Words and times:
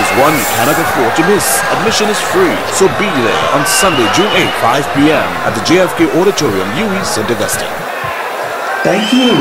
is 0.00 0.08
one 0.18 0.34
you 0.34 0.46
cannot 0.58 0.78
afford 0.78 1.12
to 1.16 1.22
miss. 1.30 1.46
Admission 1.78 2.08
is 2.10 2.20
free, 2.32 2.54
so 2.74 2.88
be 2.98 3.06
there 3.22 3.44
on 3.54 3.64
Sunday, 3.66 4.06
June 4.14 4.30
8, 4.30 4.50
5 4.60 4.94
p.m. 4.94 5.28
at 5.46 5.52
the 5.54 5.62
JFK 5.62 6.10
Auditorium, 6.20 6.68
UWI 6.74 7.04
St. 7.04 7.30
Augustine. 7.30 7.70
Thank 8.82 9.12
you. 9.12 9.32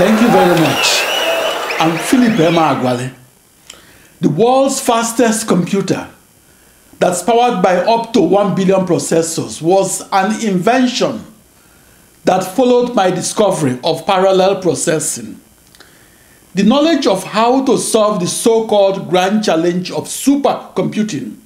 Thank 0.00 0.20
you 0.22 0.28
very 0.28 0.58
much. 0.60 1.04
I'm 1.80 1.96
Philip 1.98 2.34
Emeagwali. 2.38 3.14
The 4.20 4.30
world's 4.30 4.80
fastest 4.80 5.46
computer 5.46 6.08
that's 6.98 7.22
powered 7.22 7.62
by 7.62 7.76
up 7.76 8.12
to 8.14 8.20
1 8.20 8.54
billion 8.54 8.86
processors 8.86 9.62
was 9.62 10.02
an 10.12 10.44
invention 10.44 11.24
that 12.24 12.40
followed 12.42 12.94
my 12.94 13.10
discovery 13.10 13.78
of 13.84 14.04
parallel 14.06 14.60
processing. 14.60 15.40
The 16.58 16.64
knowledge 16.64 17.06
of 17.06 17.22
how 17.22 17.64
to 17.66 17.78
solve 17.78 18.18
the 18.18 18.26
so-called 18.26 19.08
grand 19.08 19.44
challenge 19.44 19.92
of 19.92 20.08
supercomputing 20.08 21.36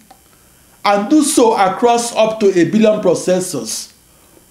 and 0.86 1.10
do 1.10 1.22
so 1.22 1.54
across 1.54 2.16
up 2.16 2.40
to 2.40 2.46
a 2.58 2.64
billion 2.70 2.98
processors 3.02 3.92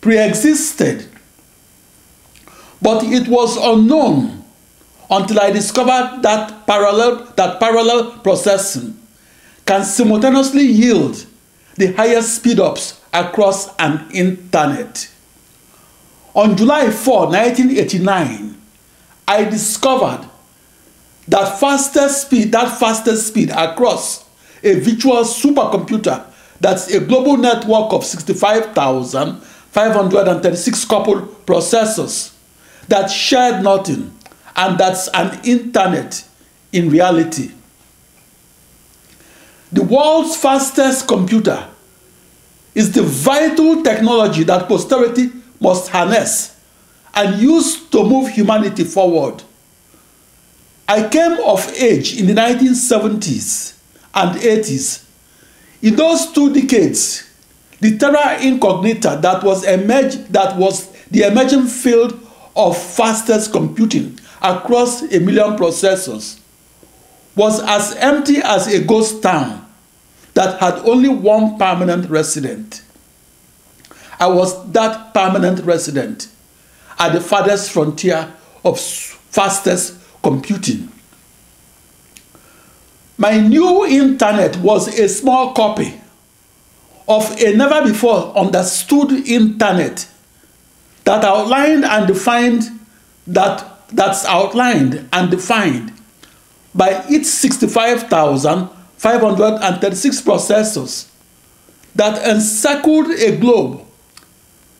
pre-existed 0.02 1.08
but 2.80 3.04
it 3.06 3.28
was 3.28 3.58
unknown 3.58 4.46
until 5.10 5.40
I 5.40 5.50
discovered 5.50 6.20
that 6.22 6.68
parallel, 6.68 7.26
that 7.38 7.60
parallel 7.60 8.20
processing 8.20 9.00
can 9.66 9.84
simultaneously 9.84 10.68
yield 10.68 11.26
the 11.74 11.92
highest 11.94 12.44
speedups 12.44 13.00
across 13.12 13.76
an 13.78 14.12
internet. 14.12 15.10
On 16.36 16.56
July 16.56 16.92
4, 16.92 17.26
1989, 17.30 18.62
I 19.28 19.44
discovered 19.46 20.28
that 21.28 21.60
fastest 21.60 22.24
speed, 22.24 22.52
that 22.52 22.80
fastest 22.80 23.28
speed 23.28 23.52
across 23.52 24.26
a 24.64 24.80
virtual 24.80 25.24
supercomputer 25.24 26.26
that's 26.60 26.94
a 26.94 27.00
global 27.00 27.38
network 27.38 27.92
of 27.92 28.06
65,536 28.06 30.86
coupled 30.86 31.46
processors 31.46 32.36
that 32.88 33.08
shared 33.08 33.64
nothing 33.64 34.12
and 34.56 34.78
that's 34.78 35.08
an 35.10 35.40
internet 35.44 36.24
in 36.72 36.90
reality. 36.90 37.52
The 39.72 39.84
world's 39.84 40.36
fastest 40.36 41.08
computer 41.08 41.68
is 42.76 42.92
the 42.92 43.04
vital 43.04 43.84
technology 43.84 44.44
that 44.44 44.68
posterity 44.68 45.32
must 45.60 45.90
harness 45.90 46.58
and 47.14 47.42
use 47.42 47.88
to 47.90 48.04
move 48.04 48.30
humanity 48.30 48.84
forward. 48.84 49.44
I 50.92 51.08
came 51.08 51.40
of 51.46 51.66
age 51.76 52.20
in 52.20 52.28
the 52.28 52.34
1970s 52.34 53.78
and 54.14 54.38
80s. 54.38 55.06
In 55.82 55.96
those 55.96 56.34
two 56.34 56.54
decades, 56.54 57.30
the 57.80 57.98
terra 57.98 58.38
incognita 58.42 59.18
that 59.22 59.42
was 59.42 59.64
emerged 59.64 60.34
that 60.34 60.58
was 60.58 60.92
the 61.10 61.22
emerging 61.22 61.68
field 61.68 62.20
of 62.58 62.78
fastest 62.78 63.54
computing 63.54 64.20
across 64.42 65.02
a 65.04 65.20
million 65.22 65.56
processors 65.56 66.42
was 67.38 67.62
as 67.62 67.96
empty 67.96 68.40
as 68.44 68.68
a 68.68 68.84
ghost 68.84 69.24
town 69.24 69.66
that 70.34 70.60
had 70.60 70.74
only 70.80 71.08
one 71.08 71.58
permanent 71.58 72.10
resident. 72.10 72.84
I 74.20 74.28
was 74.28 74.70
that 74.74 75.14
permanent 75.14 75.62
resident 75.64 76.28
at 77.00 77.14
the 77.14 77.22
farthest 77.22 77.72
frontier 77.72 78.30
of 78.66 78.78
fastest 78.78 80.01
computing. 80.24 80.92
My 83.18 83.40
new 83.40 83.86
internet 83.86 84.58
was 84.58 85.00
a 85.00 85.08
small 85.08 85.54
copy 85.54 86.02
of 87.08 87.32
a 87.40 87.56
never 87.56 87.88
before 87.88 88.36
understood 88.38 89.12
internet 89.12 90.08
that 91.04 91.24
outlined 91.24 91.86
and 91.86 92.08
defined 92.08 92.64
that 93.28 93.88
that's 93.90 94.26
outlined 94.26 95.08
and 95.12 95.30
defined 95.30 95.94
by 96.74 97.04
its 97.10 97.30
65,536 97.30 100.22
processors 100.22 101.12
that 101.96 102.26
encircled 102.28 103.12
a 103.12 103.38
globe 103.38 103.86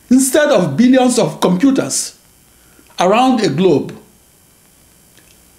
instead 0.10 0.50
of 0.50 0.76
billions 0.78 1.20
of 1.20 1.42
computers 1.42 2.18
around 3.00 3.42
a 3.42 3.50
globe. 3.50 3.96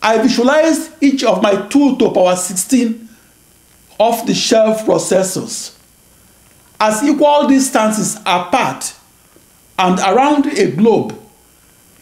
I 0.02 0.20
visualized 0.20 0.92
each 1.00 1.22
of 1.22 1.42
my 1.42 1.54
2 1.68 1.96
to 1.98 2.10
power 2.10 2.34
16 2.34 3.08
off 3.98 4.26
the 4.26 4.34
shelf 4.34 4.84
processors 4.84 5.78
as 6.80 7.02
equal 7.04 7.46
distances 7.46 8.16
apart 8.26 8.94
and 9.78 9.98
around 10.00 10.46
a 10.46 10.72
globe 10.72 11.16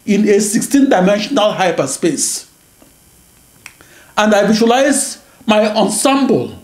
in 0.05 0.27
a 0.27 0.39
16 0.39 0.89
dimensional 0.89 1.51
hyperspace. 1.51 2.49
And 4.17 4.33
I 4.33 4.47
visualize 4.47 5.23
my 5.45 5.71
ensemble 5.75 6.59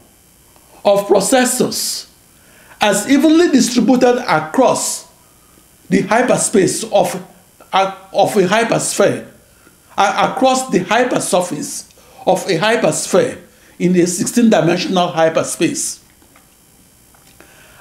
of 0.83 1.05
processors 1.07 2.07
as 2.81 3.09
evenly 3.09 3.49
distributed 3.49 4.23
across 4.27 5.07
the 5.89 6.01
hyperspace 6.01 6.83
of, 6.85 7.15
of 7.73 8.35
a 8.35 8.47
hypersphere, 8.47 9.27
across 9.97 10.69
the 10.69 10.79
hypersurface 10.79 11.91
of 12.25 12.45
a 12.47 12.57
hypersphere 12.57 13.41
in 13.79 13.95
a 13.95 14.05
16 14.05 14.49
dimensional 14.49 15.07
hyperspace. 15.07 16.03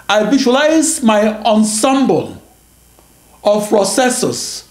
I 0.08 0.28
visualize 0.30 1.02
my 1.02 1.42
ensemble 1.42 2.40
of 3.42 3.68
processors 3.68 4.66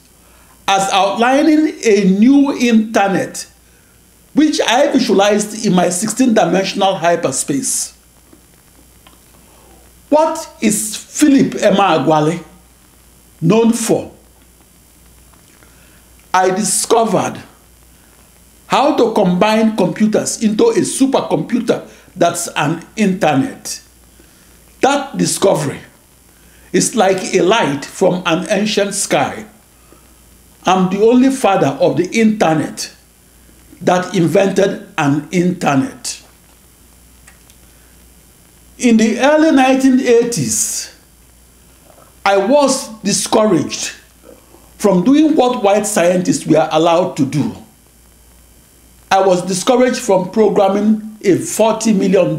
as 0.67 0.89
outlining 0.91 1.73
a 1.83 2.03
new 2.17 2.57
internet 2.57 3.47
which 4.33 4.59
I 4.61 4.91
visualized 4.91 5.65
in 5.65 5.73
my 5.73 5.89
16 5.89 6.33
dimensional 6.33 6.95
hyperspace. 6.95 7.93
What 10.09 10.49
is 10.61 10.95
Philip 10.95 11.53
Emeagwali 11.53 12.43
known 13.41 13.71
for? 13.73 14.14
I 16.35 16.49
discovered 16.49 17.41
how 18.67 18.97
to 18.97 19.13
combine 19.13 19.77
computers 19.77 20.43
into 20.43 20.65
a 20.65 20.81
supercomputer 20.81 21.89
that's 22.13 22.49
an 22.57 22.85
internet. 22.97 23.81
That 24.81 25.15
discovery 25.17 25.79
is 26.73 26.93
like 26.93 27.33
a 27.33 27.41
light 27.41 27.85
from 27.85 28.21
an 28.25 28.47
ancient 28.49 28.95
sky. 28.95 29.45
I'm 30.65 30.89
the 30.89 31.05
only 31.05 31.29
father 31.29 31.77
of 31.79 31.95
the 31.95 32.09
internet 32.11 32.93
that 33.79 34.13
invented 34.13 34.89
an 34.97 35.29
internet. 35.31 36.21
In 38.77 38.97
the 38.97 39.19
early 39.19 39.51
1980s, 39.51 40.93
I 42.25 42.35
was 42.35 42.89
discouraged 43.03 43.93
from 44.77 45.03
doing 45.03 45.35
what 45.35 45.63
white 45.63 45.85
scientists 45.85 46.45
were 46.45 46.67
allowed 46.71 47.15
to 47.17 47.25
do. 47.25 47.55
I 49.11 49.25
was 49.25 49.45
discouraged 49.45 49.99
from 49.99 50.31
programming 50.31 51.17
a 51.21 51.37
$40 51.37 51.95
million 51.95 52.37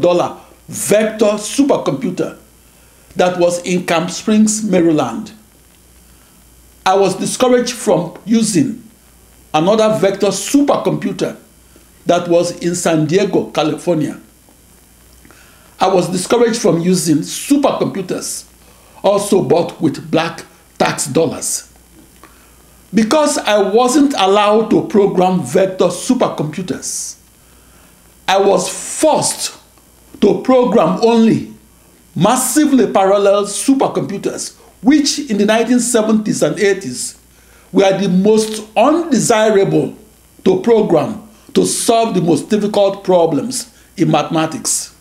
vector 0.67 1.25
supercomputer 1.37 2.37
that 3.15 3.39
was 3.39 3.61
in 3.63 3.85
Camp 3.85 4.11
Springs, 4.11 4.63
Maryland. 4.63 5.31
I 6.85 6.95
was 6.95 7.15
discouraged 7.15 7.73
from 7.73 8.17
using 8.25 8.83
another 9.53 9.97
vector 9.99 10.27
supercomputer 10.27 11.37
that 12.05 12.27
was 12.29 12.57
in 12.59 12.75
San 12.75 13.05
Diego, 13.07 13.49
California. 13.51 14.19
I 15.79 15.87
was 15.87 16.09
discouraged 16.09 16.61
from 16.61 16.79
using 16.79 17.17
supercomputers 17.17 18.45
also 19.03 19.43
bought 19.43 19.79
with 19.81 20.09
black 20.09 20.45
tax 20.77 21.07
dollars. 21.07 21.71
Because 22.93 23.37
I 23.37 23.57
wasn't 23.59 24.13
allowed 24.17 24.69
to 24.69 24.87
program 24.87 25.41
vector 25.43 25.85
supercomputers, 25.85 27.17
I 28.27 28.39
was 28.39 28.69
forced 28.69 29.57
to 30.21 30.41
program 30.41 30.99
only 31.01 31.53
massively 32.15 32.91
parallel 32.91 33.45
supercomputers, 33.45 34.57
which 34.81 35.19
in 35.19 35.37
the 35.37 35.45
1970s 35.45 36.45
and 36.45 36.57
80s 36.57 37.17
were 37.71 37.97
the 37.97 38.09
most 38.09 38.65
undesirable 38.75 39.95
to 40.45 40.61
program 40.61 41.27
to 41.53 41.65
solve 41.65 42.15
the 42.15 42.21
most 42.21 42.49
difficult 42.49 43.03
problems 43.03 43.73
in 43.97 44.09
mathematics. 44.09 44.95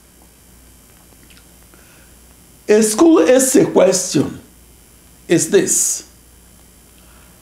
A 2.69 2.83
school 2.83 3.21
essay 3.21 3.65
question 3.71 4.41
is 5.29 5.51
this 5.51 6.06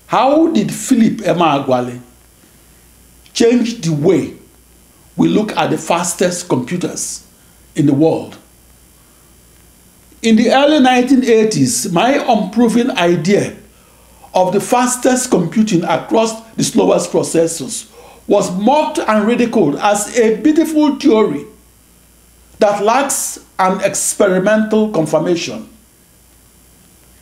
How 0.06 0.48
did 0.48 0.72
Philip 0.72 1.18
Emeagwali 1.18 2.00
change 3.32 3.80
the 3.80 3.92
way 3.92 4.34
we 5.16 5.28
look 5.28 5.52
at 5.56 5.70
the 5.70 5.78
fastest 5.78 6.48
computers 6.48 7.26
in 7.74 7.86
the 7.86 7.94
world? 7.94 8.38
In 10.22 10.36
the 10.36 10.50
early 10.52 10.78
1980s, 10.78 11.92
my 11.92 12.14
unproven 12.14 12.90
idea 12.92 13.56
of 14.34 14.52
the 14.52 14.60
fastest 14.60 15.30
computing 15.30 15.84
across 15.84 16.40
the 16.52 16.64
slowest 16.64 17.12
processors 17.12 17.90
was 18.26 18.50
mocked 18.56 18.98
and 18.98 19.26
ridiculed 19.26 19.76
as 19.76 20.16
a 20.18 20.40
beautiful 20.40 20.96
theory 20.96 21.44
that 22.58 22.82
lacks 22.82 23.44
an 23.58 23.80
experimental 23.82 24.90
confirmation. 24.90 25.68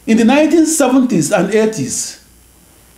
In 0.07 0.17
the 0.17 0.25
1970s 0.25 1.37
and 1.37 1.53
80s, 1.53 2.22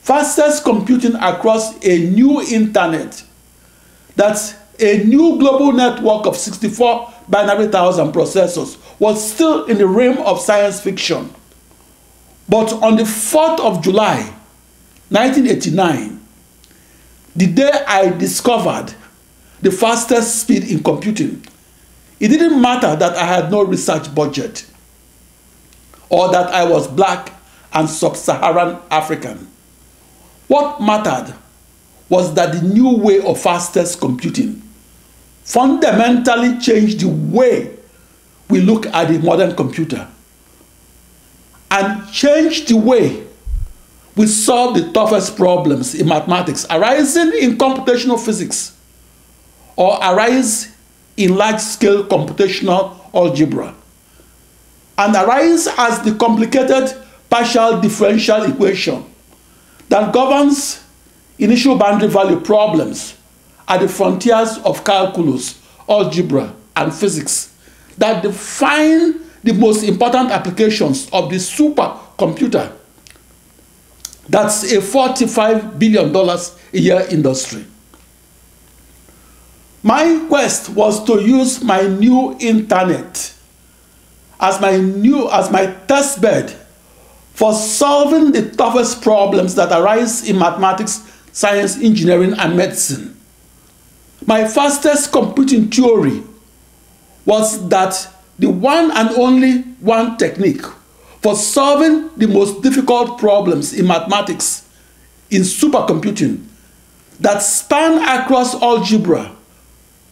fastest 0.04 0.64
computing 0.64 1.14
across 1.14 1.82
a 1.82 2.10
new 2.10 2.42
internet, 2.42 3.24
that's 4.16 4.54
a 4.78 5.02
new 5.04 5.38
global 5.38 5.72
network 5.72 6.26
of 6.26 6.36
64 6.36 7.10
binary 7.30 7.68
thousand 7.68 8.12
processors, 8.12 8.76
was 8.98 9.32
still 9.32 9.64
in 9.64 9.78
the 9.78 9.86
realm 9.86 10.18
of 10.18 10.40
science 10.40 10.78
fiction. 10.78 11.34
But 12.50 12.70
on 12.74 12.96
the 12.96 13.04
4th 13.04 13.60
of 13.60 13.82
July, 13.82 14.18
1989, 15.08 16.20
the 17.34 17.46
day 17.46 17.70
I 17.86 18.10
discovered 18.10 18.94
the 19.62 19.70
fastest 19.70 20.42
speed 20.42 20.64
in 20.64 20.82
computing, 20.82 21.46
it 22.20 22.28
didn't 22.28 22.60
matter 22.60 22.94
that 22.94 23.16
I 23.16 23.24
had 23.24 23.50
no 23.50 23.62
research 23.62 24.14
budget 24.14 24.66
or 26.10 26.30
that 26.30 26.48
I 26.50 26.64
was 26.68 26.86
black 26.88 27.32
and 27.72 27.88
sub 27.88 28.16
Saharan 28.18 28.78
African. 28.90 29.48
What 30.48 30.80
mattered 30.80 31.34
was 32.08 32.34
that 32.34 32.52
the 32.52 32.62
new 32.62 32.96
way 32.96 33.20
of 33.20 33.40
fastest 33.40 34.00
computing 34.00 34.62
fundamentally 35.44 36.58
changed 36.58 37.00
the 37.00 37.08
way 37.08 37.76
we 38.48 38.60
look 38.60 38.86
at 38.86 39.08
the 39.08 39.18
modern 39.18 39.54
computer 39.56 40.06
and 41.70 42.10
changed 42.12 42.68
the 42.68 42.76
way 42.76 43.26
we 44.16 44.26
solve 44.26 44.74
the 44.76 44.92
toughest 44.92 45.36
problems 45.36 45.94
in 45.94 46.08
mathematics 46.08 46.66
arising 46.70 47.32
in 47.40 47.58
computational 47.58 48.22
physics 48.22 48.76
or 49.76 49.96
arise 50.02 50.74
in 51.16 51.36
large-scale 51.36 52.04
computational 52.04 52.96
algebra 53.14 53.74
and 54.98 55.14
arise 55.16 55.66
as 55.78 56.00
the 56.02 56.14
complicated 56.14 56.94
partial 57.28 57.80
differential 57.80 58.42
equation 58.44 59.04
that 59.94 60.12
governs 60.12 60.82
initial 61.38 61.76
boundary 61.76 62.08
value 62.08 62.40
problems 62.40 63.16
at 63.68 63.78
the 63.80 63.86
frontiers 63.86 64.58
of 64.64 64.84
calculus, 64.84 65.62
algebra, 65.88 66.52
and 66.74 66.92
physics 66.92 67.54
that 67.96 68.20
define 68.20 69.20
the 69.44 69.52
most 69.52 69.84
important 69.84 70.32
applications 70.32 71.08
of 71.12 71.30
the 71.30 71.36
supercomputer 71.36 72.72
that's 74.28 74.64
a 74.72 74.78
$45 74.78 75.78
billion 75.78 76.12
a 76.16 76.76
year 76.76 77.06
industry. 77.08 77.64
My 79.84 80.26
quest 80.28 80.70
was 80.70 81.04
to 81.04 81.22
use 81.22 81.62
my 81.62 81.82
new 81.82 82.36
internet 82.40 83.32
as 84.40 84.60
my 84.60 84.76
new 84.76 85.30
as 85.30 85.52
my 85.52 85.66
test 85.86 86.20
bed 86.20 86.63
for 87.34 87.52
solving 87.52 88.32
the 88.32 88.50
toughest 88.50 89.02
problems 89.02 89.54
that 89.56 89.72
arise 89.72 90.28
in 90.28 90.38
mathematics, 90.38 91.02
science, 91.32 91.76
engineering, 91.82 92.32
and 92.38 92.56
medicine. 92.56 93.20
My 94.24 94.46
fastest 94.46 95.12
computing 95.12 95.68
theory 95.68 96.22
was 97.26 97.68
that 97.68 98.08
the 98.38 98.48
one 98.48 98.90
and 98.92 99.10
only 99.10 99.62
one 99.80 100.16
technique 100.16 100.64
for 101.22 101.34
solving 101.34 102.08
the 102.16 102.26
most 102.26 102.62
difficult 102.62 103.18
problems 103.18 103.72
in 103.72 103.86
mathematics 103.86 104.68
in 105.30 105.42
supercomputing 105.42 106.44
that 107.18 107.38
span 107.38 108.20
across 108.20 108.60
algebra, 108.62 109.34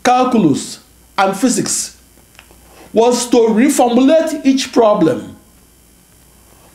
calculus, 0.05 0.85
and 1.19 1.37
physics 1.37 2.01
was 2.93 3.29
to 3.31 3.37
reformulate 3.37 4.45
each 4.45 4.73
problem. 4.73 5.32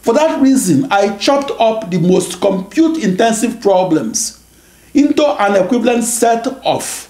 For 0.08 0.14
that 0.14 0.42
reason, 0.42 0.88
I 0.90 1.18
chopped 1.18 1.52
up 1.60 1.92
the 1.92 1.98
most 2.00 2.40
compute 2.40 3.04
intensive 3.04 3.60
problems 3.60 4.42
into 4.94 5.22
an 5.22 5.62
equivalent 5.62 6.06
set 6.06 6.48
of 6.48 7.10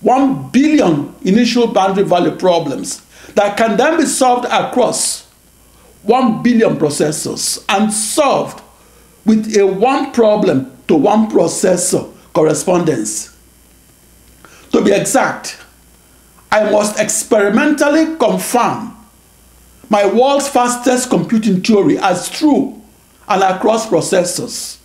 1 0.00 0.48
billion 0.48 1.14
initial 1.24 1.66
boundary 1.66 2.04
value 2.04 2.34
problems 2.34 3.02
that 3.34 3.58
can 3.58 3.76
then 3.76 3.98
be 3.98 4.06
solved 4.06 4.46
across 4.46 5.26
1 6.04 6.42
billion 6.42 6.78
processors 6.78 7.62
and 7.68 7.92
solved 7.92 8.62
with 9.26 9.54
a 9.54 9.66
one 9.66 10.10
problem 10.12 10.74
to 10.88 10.94
one 10.94 11.30
processor 11.30 12.10
correspondence. 12.32 13.36
To 14.72 14.80
be 14.82 14.90
exact, 14.92 15.58
I 16.50 16.70
must 16.70 16.98
experimentally 16.98 18.16
confirm 18.16 18.95
my 19.88 20.06
world's 20.06 20.48
fastest 20.48 21.10
computing 21.10 21.62
theory 21.62 21.98
as 21.98 22.28
true 22.28 22.80
and 23.28 23.42
across 23.42 23.86
processors. 23.86 24.78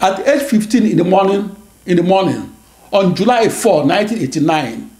At 0.00 0.26
age 0.26 0.42
15 0.42 0.86
in 0.86 0.96
the 0.96 1.04
morning, 1.04 1.54
in 1.86 1.96
the 1.96 2.02
morning 2.02 2.54
on 2.92 3.14
July 3.14 3.48
4, 3.48 3.84
1989, 3.86 4.90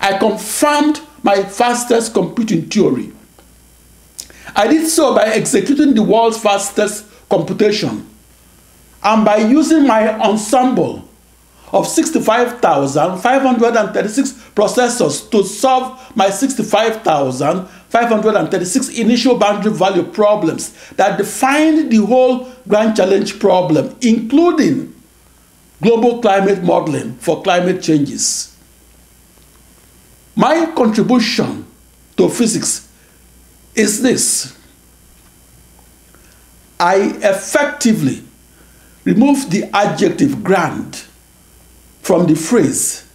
I 0.00 0.18
confirmed 0.18 1.00
my 1.22 1.42
fastest 1.44 2.12
computing 2.12 2.68
theory 2.68 3.12
I 4.54 4.66
did 4.68 4.86
so 4.88 5.14
by 5.14 5.24
executing 5.24 5.94
the 5.94 6.02
world's 6.02 6.38
fastest 6.38 7.06
computation 7.28 8.08
and 9.02 9.24
by 9.24 9.36
using 9.38 9.86
my 9.86 10.18
ensemble 10.20 11.01
of 11.72 11.88
65,536 11.88 14.32
processors 14.54 15.30
to 15.30 15.42
solve 15.42 15.98
my 16.14 16.28
65,536 16.28 18.88
initial 18.98 19.38
boundary 19.38 19.72
value 19.72 20.02
problems 20.02 20.74
that 20.92 21.16
defined 21.16 21.90
the 21.90 22.04
whole 22.04 22.52
grand 22.68 22.94
challenge 22.96 23.40
problem, 23.40 23.96
including 24.02 24.92
global 25.82 26.20
climate 26.20 26.62
modeling 26.62 27.14
for 27.14 27.42
climate 27.42 27.82
changes. 27.82 28.54
My 30.36 30.66
contribution 30.74 31.66
to 32.16 32.28
physics 32.28 32.88
is 33.74 34.02
this 34.02 34.56
I 36.78 36.96
effectively 37.22 38.22
remove 39.04 39.50
the 39.50 39.64
adjective 39.74 40.42
grand 40.42 41.04
from 42.02 42.26
the 42.26 42.34
phrase 42.34 43.08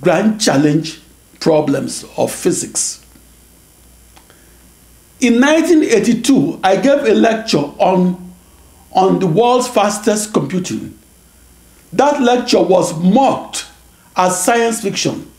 grand 0.00 0.40
challenge 0.40 1.00
problems 1.38 2.04
of 2.16 2.32
physics. 2.32 3.04
In 5.20 5.40
1982, 5.40 6.58
I 6.64 6.74
gave 6.76 7.04
a 7.04 7.14
lecture 7.14 7.58
on, 7.58 8.32
on 8.92 9.20
the 9.20 9.26
world's 9.26 9.68
fastest 9.68 10.32
computing. 10.32 10.98
That 11.92 12.20
lecture 12.20 12.62
was 12.62 12.98
mocked 12.98 13.66
as 14.16 14.42
science 14.42 14.80
fiction. 14.80 15.30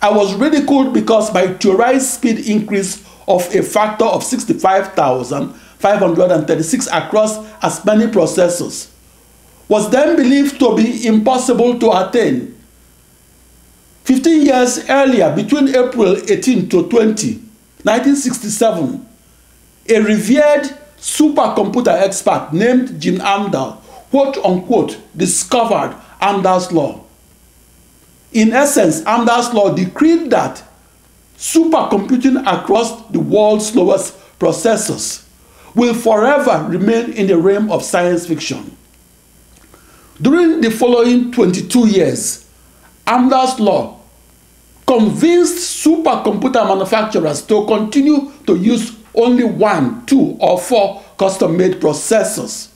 I 0.00 0.10
was 0.10 0.32
ridiculed 0.34 0.94
because 0.94 1.34
my 1.34 1.48
theorized 1.54 2.06
speed 2.06 2.38
increase 2.48 3.04
of 3.28 3.54
a 3.54 3.62
factor 3.62 4.04
of 4.04 4.24
65,536 4.24 6.86
across 6.86 7.38
as 7.62 7.84
many 7.84 8.06
processors 8.06 8.91
was 9.72 9.88
then 9.88 10.16
believed 10.16 10.58
to 10.60 10.76
be 10.76 11.06
impossible 11.06 11.78
to 11.78 11.90
attain. 11.92 12.54
15 14.04 14.44
years 14.44 14.86
earlier, 14.90 15.34
between 15.34 15.68
April 15.68 16.14
18 16.30 16.68
to 16.68 16.90
20, 16.90 17.36
1967, 17.82 19.08
a 19.88 20.00
revered 20.02 20.78
supercomputer 20.98 21.88
expert 21.88 22.50
named 22.52 23.00
Gene 23.00 23.20
Amdahl, 23.20 23.78
quote 24.10 24.36
unquote, 24.44 24.98
discovered 25.16 25.96
Amdahl's 26.20 26.70
law. 26.70 27.02
In 28.34 28.52
essence, 28.52 29.00
Amdahl's 29.04 29.54
law 29.54 29.74
decreed 29.74 30.28
that 30.32 30.62
supercomputing 31.38 32.46
across 32.46 33.06
the 33.06 33.20
world's 33.20 33.68
slowest 33.72 34.18
processors 34.38 35.26
will 35.74 35.94
forever 35.94 36.66
remain 36.68 37.14
in 37.14 37.26
the 37.26 37.38
realm 37.38 37.72
of 37.72 37.82
science 37.82 38.26
fiction. 38.26 38.76
During 40.20 40.60
the 40.60 40.70
following 40.70 41.32
22 41.32 41.88
years, 41.88 42.48
Amdahl's 43.06 43.58
law 43.58 43.98
convinced 44.86 45.84
supercomputer 45.84 46.66
manufacturers 46.66 47.42
to 47.42 47.64
continue 47.66 48.30
to 48.46 48.56
use 48.56 48.96
only 49.14 49.44
one, 49.44 50.04
two, 50.06 50.36
or 50.38 50.58
four 50.58 51.02
custom-made 51.18 51.80
processors 51.80 52.68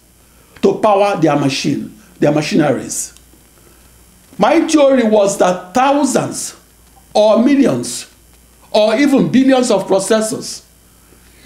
to 0.63 0.75
power 0.79 1.21
their 1.21 1.37
machine, 1.37 1.97
their 2.19 2.33
machineries. 2.33 3.15
My 4.39 4.67
theory 4.67 5.05
was 5.05 5.39
that 5.39 5.75
thousands 5.75 6.57
or 7.15 7.43
millions 7.43 8.13
or 8.71 8.97
even 8.97 9.31
billions 9.31 9.71
of 9.71 9.87
processors 9.87 10.63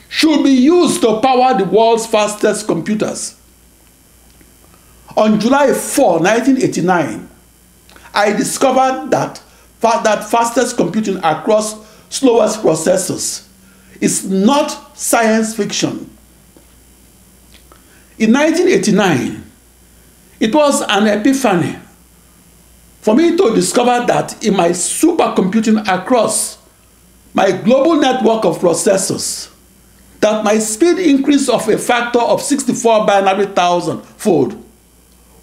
should 0.08 0.42
be 0.42 0.50
used 0.50 1.00
to 1.02 1.20
power 1.20 1.56
the 1.56 1.64
world's 1.64 2.06
fastest 2.06 2.66
computers. 2.66 3.39
On 5.16 5.40
July 5.40 5.72
4, 5.72 6.20
1989, 6.20 7.28
I 8.14 8.32
discovered 8.32 9.10
that, 9.10 9.42
that 9.80 10.28
fastest 10.30 10.76
computing 10.76 11.16
across 11.18 11.76
slowest 12.08 12.62
processors 12.62 13.46
is 14.00 14.28
not 14.28 14.96
science 14.96 15.54
fiction. 15.56 16.10
In 18.18 18.32
1989, 18.32 19.44
it 20.40 20.54
was 20.54 20.82
an 20.82 21.06
epiphany 21.06 21.76
for 23.00 23.14
me 23.14 23.36
to 23.36 23.54
discover 23.54 24.04
that 24.06 24.44
in 24.44 24.54
my 24.56 24.70
supercomputing 24.70 25.86
across 25.88 26.58
my 27.32 27.50
global 27.52 27.96
network 27.96 28.44
of 28.44 28.58
processors, 28.58 29.50
that 30.20 30.44
my 30.44 30.58
speed 30.58 30.98
increase 30.98 31.48
of 31.48 31.66
a 31.68 31.78
factor 31.78 32.18
of 32.18 32.42
64 32.42 33.06
binary 33.06 33.46
thousand 33.46 34.02
fold 34.02 34.62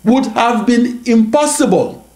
would 0.08 0.26
have 0.28 0.66
been 0.66 1.04
impossible 1.06 2.08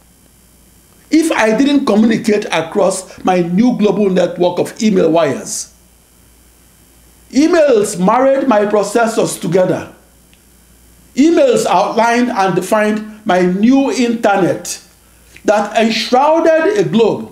if 1.11 1.29
I 1.31 1.57
didn't 1.57 1.85
communicate 1.85 2.45
across 2.45 3.23
my 3.23 3.41
new 3.41 3.77
global 3.77 4.09
network 4.09 4.59
of 4.59 4.81
email 4.81 5.11
wires. 5.11 5.73
Emails 7.31 7.99
married 8.03 8.47
my 8.47 8.61
processors 8.61 9.39
together. 9.39 9.93
Emails 11.15 11.65
outlined 11.65 12.29
and 12.29 12.55
defined 12.55 13.25
my 13.25 13.41
new 13.41 13.91
internet 13.91 14.81
that 15.43 15.77
enshrouded 15.77 16.77
a 16.77 16.87
globe. 16.87 17.29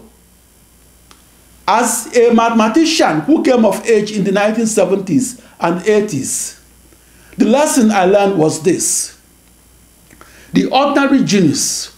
As 1.68 2.14
a 2.18 2.34
mathematician 2.34 3.22
who 3.22 3.44
came 3.44 3.64
of 3.64 3.86
age 3.86 4.12
in 4.12 4.24
the 4.24 4.32
1970s 4.32 5.42
and 5.60 5.82
80s, 5.82 6.60
the 7.38 7.46
lesson 7.46 7.92
I 7.92 8.06
learned 8.06 8.38
was 8.38 8.64
this. 8.64 9.19
The 10.54 10.66
ordinary 10.66 11.24
genius 11.24 11.96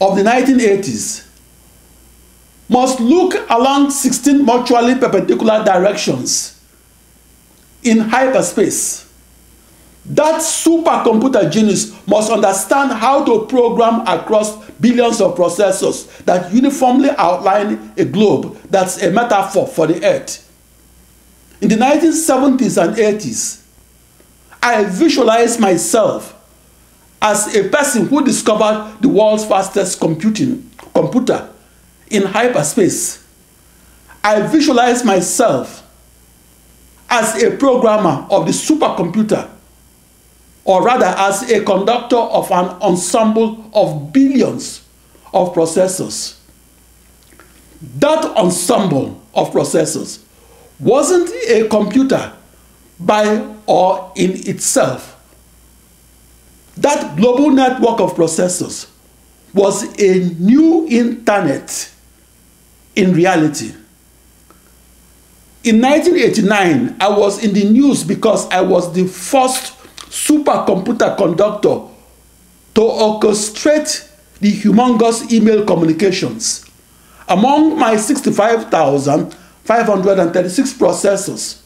of 0.00 0.16
the 0.16 0.22
1980s 0.22 1.26
must 2.68 2.98
look 2.98 3.34
along 3.48 3.90
16 3.90 4.44
mutually 4.44 4.96
perpendicular 4.96 5.64
directions 5.64 6.60
in 7.82 8.00
hyperspace. 8.00 9.05
That 10.10 10.40
supercomputer 10.40 11.50
genius 11.50 11.92
must 12.06 12.30
understand 12.30 12.92
how 12.92 13.24
to 13.24 13.46
program 13.46 14.06
across 14.06 14.56
billions 14.72 15.20
of 15.20 15.36
processors 15.36 16.06
that 16.24 16.52
uniformly 16.52 17.10
outline 17.16 17.92
a 17.96 18.04
globe 18.04 18.56
that's 18.70 19.02
a 19.02 19.10
metaphor 19.10 19.66
for 19.66 19.86
the 19.86 20.04
earth. 20.04 20.42
In 21.60 21.68
the 21.68 21.76
1970s 21.76 22.82
and 22.82 22.96
80s, 22.96 23.62
I 24.62 24.84
visualized 24.84 25.58
myself 25.58 26.34
as 27.20 27.54
a 27.56 27.68
person 27.68 28.06
who 28.06 28.24
discovered 28.24 28.96
the 29.00 29.08
world's 29.08 29.44
fastest 29.44 29.98
computing 29.98 30.70
computer 30.94 31.48
in 32.10 32.22
hyperspace, 32.22 33.24
I 34.22 34.42
visualize 34.46 35.04
myself 35.04 35.82
as 37.08 37.42
a 37.42 37.56
programmer 37.56 38.26
of 38.30 38.46
the 38.46 38.52
supercomputer, 38.52 39.48
or 40.66 40.82
rather 40.84 41.06
as 41.06 41.50
a 41.50 41.64
conductor 41.64 42.16
of 42.16 42.50
an 42.50 42.66
ensemble 42.82 43.70
of 43.72 44.12
billions 44.12 44.82
of 45.32 45.54
processors. 45.54 46.36
That 47.98 48.24
ensemble 48.36 49.22
of 49.34 49.50
processors 49.52 50.22
wasn't 50.78 51.30
a 51.48 51.68
computer 51.68 52.32
by 52.98 53.46
or 53.66 54.12
in 54.16 54.32
itself 54.48 55.16
that 56.76 57.16
global 57.16 57.50
network 57.50 58.00
of 58.00 58.14
processors 58.14 58.88
was 59.54 59.84
a 59.98 60.34
new 60.38 60.86
internet 60.88 61.90
in 62.94 63.12
reality. 63.14 63.72
In 65.64 65.80
1989, 65.80 66.96
I 67.00 67.08
was 67.08 67.42
in 67.42 67.54
the 67.54 67.64
news 67.64 68.04
because 68.04 68.48
I 68.50 68.60
was 68.60 68.92
the 68.92 69.06
first 69.06 69.75
supercomputer 70.08 71.16
conductor 71.16 71.80
to 72.74 72.80
orchestrate 72.80 74.10
the 74.40 74.52
humongous 74.52 75.32
email 75.32 75.64
communications. 75.64 76.64
Among 77.28 77.78
my 77.78 77.96
65,536 77.96 80.72
processors, 80.74 81.60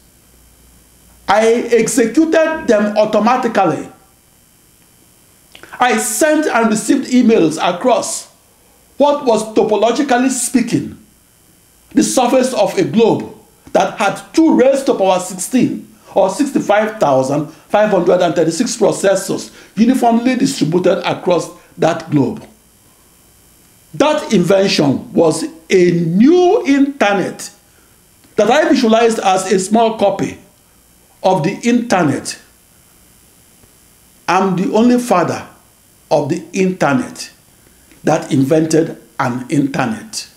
I 1.29 1.69
executed 1.73 2.67
them 2.67 2.97
automatically 2.97 3.89
I 5.81 5.97
sent 5.97 6.45
and 6.45 6.69
received 6.69 7.11
emails 7.11 7.57
across 7.57 8.29
what 8.99 9.25
was 9.25 9.43
topologically 9.55 10.29
speaking 10.29 10.99
the 11.95 12.03
surface 12.03 12.53
of 12.53 12.77
a 12.77 12.85
globe 12.85 13.35
that 13.73 13.99
had 13.99 14.21
two 14.35 14.55
raised 14.55 14.85
to 14.87 14.95
power 14.95 15.19
16 15.19 15.90
or 16.15 16.31
65,536 16.31 18.77
processors 18.77 19.51
uniformly 19.77 20.37
distributed 20.37 20.99
across 21.11 21.51
that 21.79 22.11
globe. 22.11 22.47
That 23.95 24.33
invention 24.33 25.13
was 25.13 25.45
a 25.69 25.91
new 25.91 26.65
internet 26.67 27.51
that 28.37 28.51
I 28.51 28.69
visualized 28.69 29.19
as 29.19 29.53
a 29.53 29.59
small 29.59 29.99
copy 29.99 30.39
of 31.23 31.43
the 31.43 31.59
internet. 31.63 32.39
I'm 34.29 34.57
the 34.57 34.73
only 34.75 34.99
father 34.99 35.47
of 36.11 36.29
the 36.29 36.43
internet 36.53 37.31
that 38.05 38.33
invented 38.33 39.01
an 39.19 39.47
internet. 39.51 40.29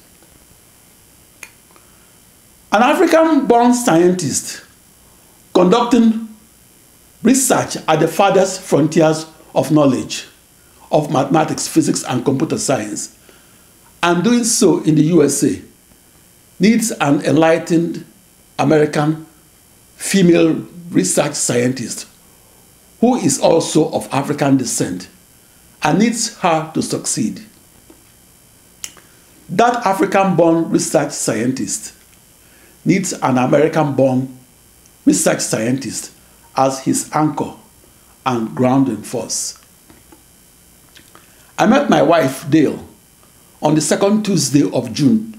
An 2.71 2.81
African 2.81 3.45
born 3.45 3.73
scientist 3.73 4.62
conducting 5.53 6.27
research 7.21 7.77
at 7.87 7.99
the 7.99 8.07
farthest 8.07 8.61
frontiers 8.61 9.25
of 9.55 9.71
knowledge 9.71 10.27
of 10.91 11.11
mathematics, 11.11 11.67
physics, 11.67 12.03
and 12.03 12.23
computer 12.23 12.57
science, 12.57 13.17
and 14.01 14.23
doing 14.23 14.43
so 14.43 14.83
in 14.83 14.95
the 14.95 15.03
USA, 15.03 15.61
needs 16.59 16.91
an 16.91 17.21
enlightened 17.21 18.05
American 18.59 19.25
female 19.95 20.53
research 20.89 21.33
scientist 21.33 22.07
who 22.99 23.15
is 23.15 23.39
also 23.39 23.89
of 23.91 24.07
African 24.11 24.57
descent 24.57 25.07
and 25.81 25.99
needs 25.99 26.37
her 26.37 26.71
to 26.73 26.81
succeed. 26.81 27.41
that 29.49 29.85
African 29.85 30.35
born 30.35 30.69
research 30.69 31.11
scientist 31.11 31.93
needs 32.85 33.13
an 33.13 33.37
American 33.37 33.93
born 33.93 34.37
research 35.05 35.41
scientist 35.41 36.11
as 36.55 36.81
his 36.81 37.09
anchor 37.13 37.53
and 38.25 38.55
grounding 38.55 39.01
force. 39.03 39.59
I 41.57 41.65
met 41.67 41.89
my 41.89 42.01
wife, 42.01 42.49
Dale, 42.49 42.87
on 43.61 43.75
the 43.75 43.81
second 43.81 44.23
Tuesday 44.23 44.63
of 44.63 44.93
June 44.93 45.33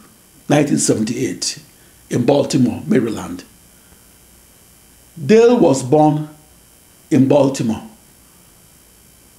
1978 0.46 1.58
in 2.10 2.24
Baltimore, 2.24 2.82
Maryland. 2.86 3.44
Dale 5.24 5.58
was 5.58 5.82
born 5.82 6.28
in 7.10 7.28
Baltimore 7.28 7.82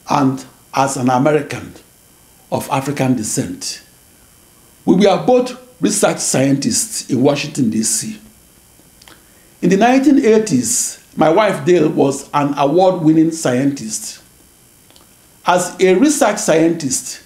and 0.10 0.46
as 0.74 0.98
an 0.98 1.10
American 1.10 1.74
of 2.51 2.70
African 2.70 3.15
descent. 3.15 3.82
We 4.86 4.96
were 4.96 5.24
both 5.25 5.60
research 5.82 6.20
scientists 6.20 7.10
in 7.10 7.22
Washington, 7.22 7.70
D.C. 7.70 8.20
In 9.65 9.72
the 9.72 9.77
1980s, 9.77 11.17
my 11.17 11.27
wife 11.27 11.65
Dale 11.65 11.89
was 11.89 12.29
an 12.36 12.53
award 12.55 13.01
winning 13.01 13.31
scientist. 13.31 14.22
As 15.43 15.75
a 15.79 15.95
research 15.95 16.38
scientist, 16.38 17.24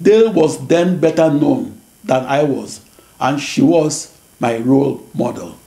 Dale 0.00 0.32
was 0.32 0.64
then 0.68 1.00
better 1.00 1.28
known 1.28 1.80
than 2.04 2.24
I 2.26 2.44
was, 2.44 2.82
and 3.18 3.40
she 3.40 3.62
was 3.62 4.16
my 4.38 4.58
role 4.58 5.04
model. 5.12 5.58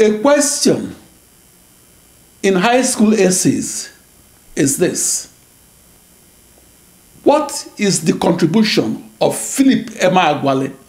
A 0.00 0.18
question 0.18 0.96
in 2.42 2.54
high 2.54 2.82
school 2.82 3.14
essays 3.14 3.92
is 4.56 4.76
this 4.76 5.32
What 7.22 7.72
is 7.78 8.04
the 8.04 8.14
contribution 8.18 9.08
of 9.20 9.38
Philip 9.38 9.86
Emeagwali 10.00 10.81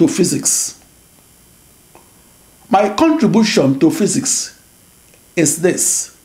to 0.00 0.08
physics? 0.08 0.82
My 2.70 2.88
contribution 2.94 3.78
to 3.80 3.90
physics 3.90 4.58
is 5.36 5.60
this 5.60 6.16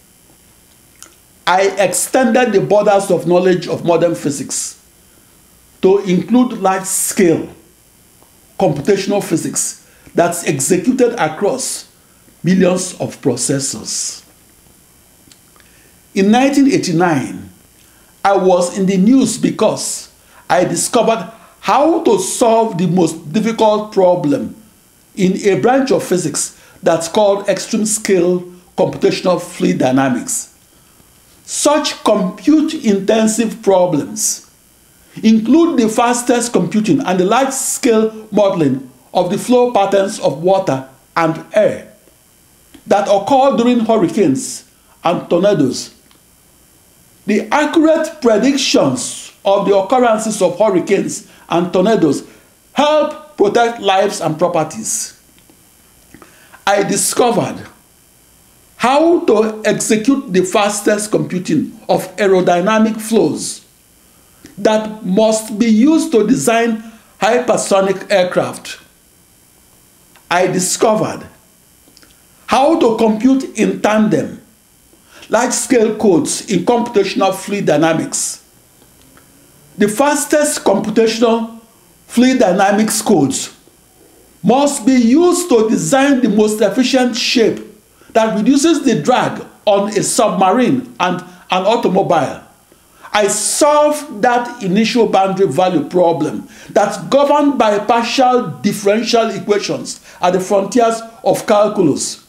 I 1.46 1.68
extended 1.78 2.54
the 2.54 2.62
borders 2.62 3.12
of 3.12 3.28
knowledge 3.28 3.68
of 3.68 3.86
modern 3.86 4.16
physics 4.16 4.82
to 5.82 6.00
include 6.00 6.54
large 6.54 6.86
scale 6.86 7.54
computational 8.58 9.24
physics 9.24 9.88
that's 10.16 10.48
executed 10.48 11.14
across 11.20 11.92
millions 12.44 12.94
of 13.02 13.20
processors. 13.22 14.24
In 16.16 16.32
1989, 16.32 17.50
I 18.24 18.38
was 18.38 18.78
in 18.78 18.86
the 18.86 18.98
news 18.98 19.38
because 19.38 20.10
I 20.50 20.64
discovered 20.64 21.32
how 21.66 22.04
to 22.04 22.20
solve 22.20 22.78
the 22.78 22.86
most 22.86 23.34
difficult 23.34 23.92
problem 23.92 24.56
in 25.16 25.36
a 25.48 25.60
branch 25.60 25.90
of 25.90 26.04
physics 26.04 26.62
that's 26.84 27.08
called 27.08 27.50
extreme 27.50 27.88
scale 27.88 28.42
computational 28.78 29.42
fluid 29.42 29.80
dynamics. 29.80 30.56
Such 31.44 32.04
compute 32.04 32.76
intensive 32.86 33.64
problems 33.64 34.48
include 35.24 35.80
the 35.80 35.90
fastest 35.90 36.54
computing 36.54 37.00
and 37.02 37.20
the 37.20 37.26
large 37.26 37.52
scale 37.52 38.28
modeling 38.32 38.88
of 39.12 39.32
the 39.32 39.38
flow 39.40 39.74
patterns 39.74 40.20
of 40.20 40.44
water 40.44 40.88
and 41.18 41.44
air 41.54 41.92
that 42.86 43.08
occur 43.10 43.58
during 43.58 43.80
hurricanes 43.80 44.70
and 45.04 45.28
tornadoes 45.32 45.96
the 47.26 47.52
accurate 47.52 48.22
predictions 48.22 49.32
of 49.44 49.68
the 49.68 49.76
occurrences 49.76 50.44
of 50.44 50.60
hurricanes 50.60 51.28
and 51.50 51.72
tornadoes 51.72 52.28
help 52.74 53.38
protect 53.38 53.82
lives 53.82 54.22
and 54.22 54.38
properties. 54.38 55.20
I 56.68 56.84
discovered 56.84 57.66
how 58.78 59.26
to 59.26 59.62
execute 59.66 60.32
the 60.32 60.44
fastest 60.44 61.12
computing 61.12 61.80
of 61.88 62.16
aerodynamic 62.18 63.00
flows 63.00 63.66
that 64.58 65.06
must 65.06 65.58
be 65.58 65.68
used 65.68 66.12
to 66.12 66.26
design 66.28 66.84
hypersonic 67.20 68.10
aircraft. 68.12 68.80
I 70.30 70.48
discovered 70.48 71.26
how 72.48 72.80
to 72.80 72.98
compute 72.98 73.58
in 73.58 73.82
tandem 73.82 74.42
large-scale 75.30 75.98
codes 75.98 76.50
in 76.50 76.66
computational 76.66 77.34
fluid 77.34 77.66
dynamics. 77.66 78.45
The 79.78 79.90
fastest 79.90 80.64
computational 80.64 81.60
fluid 82.08 82.40
dynamics 82.40 83.02
codes 83.02 83.56
must 84.42 84.86
be 84.86 84.94
used 84.94 85.50
to 85.50 85.68
design 85.70 86.22
the 86.22 86.30
most 86.30 86.62
efficient 86.62 87.16
shape 87.16 87.60
that 88.14 88.38
reduces 88.38 88.84
the 88.84 89.02
drag 89.02 89.46
on 89.66 89.90
a 89.90 90.04
submarine 90.04 90.96
and 91.00 91.20
an 91.52 91.66
automobile. 91.66 92.42
I 93.12 93.28
solved 93.28 94.22
that 94.22 94.62
initial 94.64 95.08
boundary 95.08 95.48
value 95.48 95.84
problem 95.90 96.48
that's 96.70 96.98
governed 97.06 97.58
by 97.58 97.80
partial 97.80 98.48
differential 98.62 99.30
equations 99.30 100.00
at 100.22 100.32
the 100.32 100.40
frontiers 100.40 101.02
of 101.24 101.46
calculus 101.48 102.26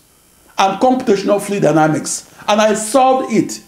and 0.59 0.81
computational 0.81 1.41
fluid 1.41 1.63
dynamics 1.63 2.33
and 2.49 2.61
I 2.61 2.75
solved 2.75 3.33
it 3.33 3.61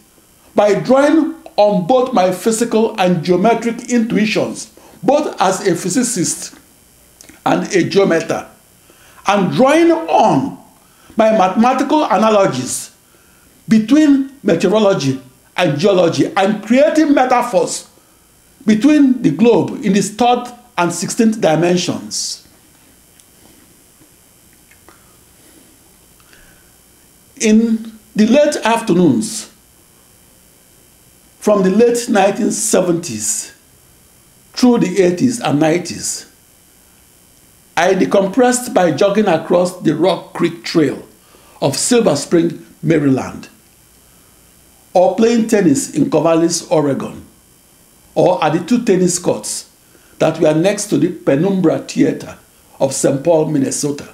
by 0.55 0.75
drawing 0.75 1.35
on 1.59 1.87
both 1.87 2.15
my 2.15 2.31
physical 2.31 2.99
and 3.01 3.23
geometric 3.25 3.91
intuitions, 3.91 4.73
both 5.03 5.39
as 5.41 5.67
a 5.67 5.75
physicist 5.75 6.57
and 7.45 7.71
a 7.75 7.83
geometer, 7.83 8.49
and 9.27 9.53
drawing 9.53 9.91
on 9.91 10.57
my 11.17 11.37
mathematical 11.37 12.05
analogies 12.05 12.93
between 13.69 14.33
meteorology 14.45 15.21
and 15.57 15.79
geology 15.79 16.33
and 16.37 16.65
creating 16.65 17.13
metaphors 17.13 17.91
between 18.65 19.21
the 19.23 19.31
globe 19.31 19.85
in 19.85 19.97
its 19.97 20.11
third 20.11 20.45
and 20.79 20.93
16th 20.93 21.41
dimensions. 21.41 22.47
In 27.41 27.99
the 28.15 28.27
late 28.27 28.57
afternoons 28.65 29.51
from 31.39 31.63
the 31.63 31.71
late 31.71 31.95
1970s 31.97 33.55
through 34.53 34.79
the 34.79 34.97
80s 34.97 35.41
and 35.43 35.61
90s, 35.63 36.29
I 37.77 37.95
decompressed 37.95 38.75
by 38.75 38.91
jogging 38.91 39.29
across 39.29 39.81
the 39.81 39.95
Rock 39.95 40.33
Creek 40.33 40.65
Trail 40.65 41.07
of 41.63 41.77
Silver 41.77 42.17
Spring, 42.17 42.67
Maryland, 42.83 43.49
or 44.93 45.15
playing 45.15 45.47
tennis 45.47 45.95
in 45.95 46.11
Corvallis, 46.11 46.69
Oregon, 46.73 47.25
or 48.17 48.43
at 48.43 48.55
the 48.55 48.65
two 48.65 48.85
tennis 48.85 49.19
courts 49.19 49.71
that 50.19 50.41
were 50.41 50.55
next 50.55 50.87
to 50.87 50.99
the 50.99 51.13
Penumbra 51.13 51.79
Theater 51.81 52.37
of 52.81 52.93
St. 52.93 53.23
Paul, 53.23 53.47
Minnesota. 53.47 54.09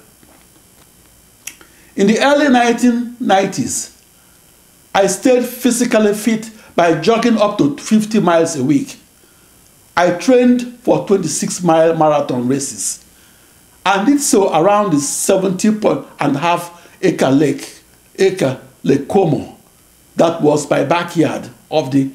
In 1.95 2.05
the 2.05 2.19
early 2.19 2.47
1990s, 2.47 3.99
I 4.93 5.07
stayed 5.07 5.45
physically 5.45 6.13
fit 6.13 6.51
by 6.75 6.99
jogging 6.99 7.37
up 7.37 7.57
to 7.57 7.77
50 7.77 8.19
miles 8.19 8.55
a 8.55 8.63
week. 8.63 8.99
I 9.97 10.11
trained 10.11 10.79
for 10.79 11.07
26 11.07 11.63
mile 11.63 11.95
marathon 11.95 12.47
races 12.47 13.05
and 13.85 14.05
did 14.07 14.19
so 14.19 14.53
around 14.53 14.91
the 14.91 14.99
70 14.99 15.67
and 16.19 16.35
a 16.35 16.39
half 16.39 16.97
acre 17.01 17.29
lake, 17.29 17.79
acre 18.17 18.59
Lake 18.83 19.07
Como, 19.07 19.57
that 20.15 20.41
was 20.41 20.69
my 20.69 20.83
backyard 20.83 21.49
of 21.71 21.91
the 21.91 22.11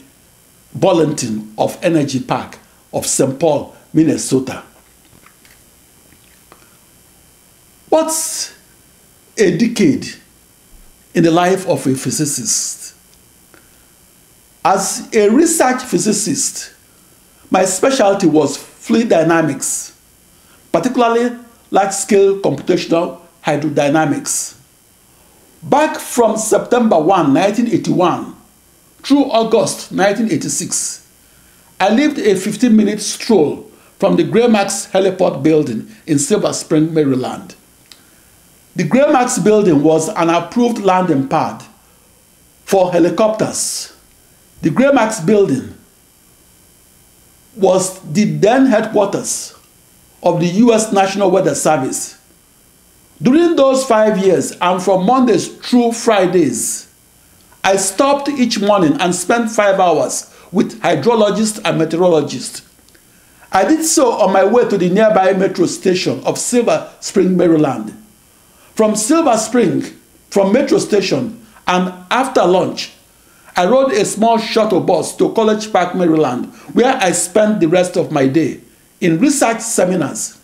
Burlington 0.75 1.53
of 1.59 1.79
Energy 1.83 2.21
Park 2.21 2.59
of 2.93 3.07
St. 3.07 3.39
Paul, 3.39 3.75
Minnesota. 3.93 4.63
What's 7.89 8.55
a 9.37 9.57
decade 9.57 10.07
in 11.15 11.25
the 11.25 11.31
life 11.31 11.67
of 11.67 11.87
a 11.87 11.95
physicist. 11.95 12.95
As 14.65 15.09
a 15.15 15.31
research 15.31 15.83
physicist, 15.83 16.75
my 17.51 17.65
specialty 17.65 18.27
was 18.27 18.59
fluid 18.59 19.09
dynamics, 19.09 19.99
particularly 20.71 21.35
large 21.71 21.93
scale 21.93 22.39
computational 22.41 23.21
hydrodynamics. 23.43 24.59
Back 25.63 25.99
from 25.99 26.37
September 26.37 26.97
1, 26.99 27.07
1981 27.33 28.37
through 29.03 29.25
August 29.31 29.93
1986, 29.93 31.07
I 31.81 31.89
lived 31.89 32.19
a 32.19 32.37
15 32.37 32.77
minute 32.77 33.01
stroll 33.01 33.71
from 33.99 34.17
the 34.17 34.25
Gramax 34.25 34.91
Heliport 34.91 35.43
building 35.43 35.91
in 36.07 36.19
Silver 36.19 36.53
Spring, 36.53 36.93
Maryland. 36.93 37.55
The 38.77 38.85
Gramax 38.85 39.43
building 39.43 39.83
was 39.83 40.11
an 40.11 40.29
approved 40.29 40.79
landing 40.79 41.29
pad 41.29 41.63
for 42.67 42.93
helicopters. 42.93 43.90
The 44.63 44.71
Gramax 44.71 45.25
building 45.25 45.75
was 47.57 47.99
the 48.01 48.25
then 48.25 48.67
headquarters 48.67 49.55
of 50.23 50.41
the 50.41 50.47
US 50.47 50.93
National 50.93 51.31
Weather 51.31 51.55
Service. 51.55 52.19
During 53.23 53.57
those 53.57 53.85
five 53.85 54.19
years, 54.19 54.53
and 54.61 54.83
from 54.83 55.05
Mondays 55.07 55.49
through 55.49 55.93
Fridays, 55.93 56.89
I 57.63 57.77
stopped 57.77 58.29
each 58.29 58.61
morning 58.61 58.97
and 59.01 59.15
spent 59.15 59.51
five 59.51 59.79
hours 59.79 60.35
with 60.53 60.81
hydrologists 60.81 61.61
and 61.65 61.79
meteorologists. 61.79 62.63
I 63.53 63.65
did 63.65 63.85
so 63.85 64.13
on 64.13 64.33
my 64.33 64.45
way 64.45 64.69
to 64.69 64.79
the 64.79 64.89
nearby 64.89 65.33
metro 65.33 65.67
station 65.67 66.23
of 66.25 66.39
Silver 66.39 66.91
Spring, 67.01 67.37
Maryland. 67.37 67.97
From 68.75 68.97
Silver 68.97 69.37
Spring, 69.37 69.83
from 70.31 70.53
metro 70.53 70.79
station, 70.79 71.45
and 71.67 71.93
after 72.11 72.45
lunch, 72.45 72.93
I 73.57 73.67
rode 73.67 73.93
a 73.93 74.05
small 74.05 74.39
shuttle 74.39 74.81
bus 74.81 75.17
to 75.17 75.33
College 75.33 75.73
Park, 75.73 75.95
Maryland, 75.95 76.47
where 76.73 76.97
I 76.97 77.13
spent 77.13 77.61
the 77.61 77.69
rest 77.69 77.97
of 77.97 78.13
my 78.13 78.27
day 78.27 78.61
in 79.01 79.19
research 79.19 79.61
seminars 79.61 80.39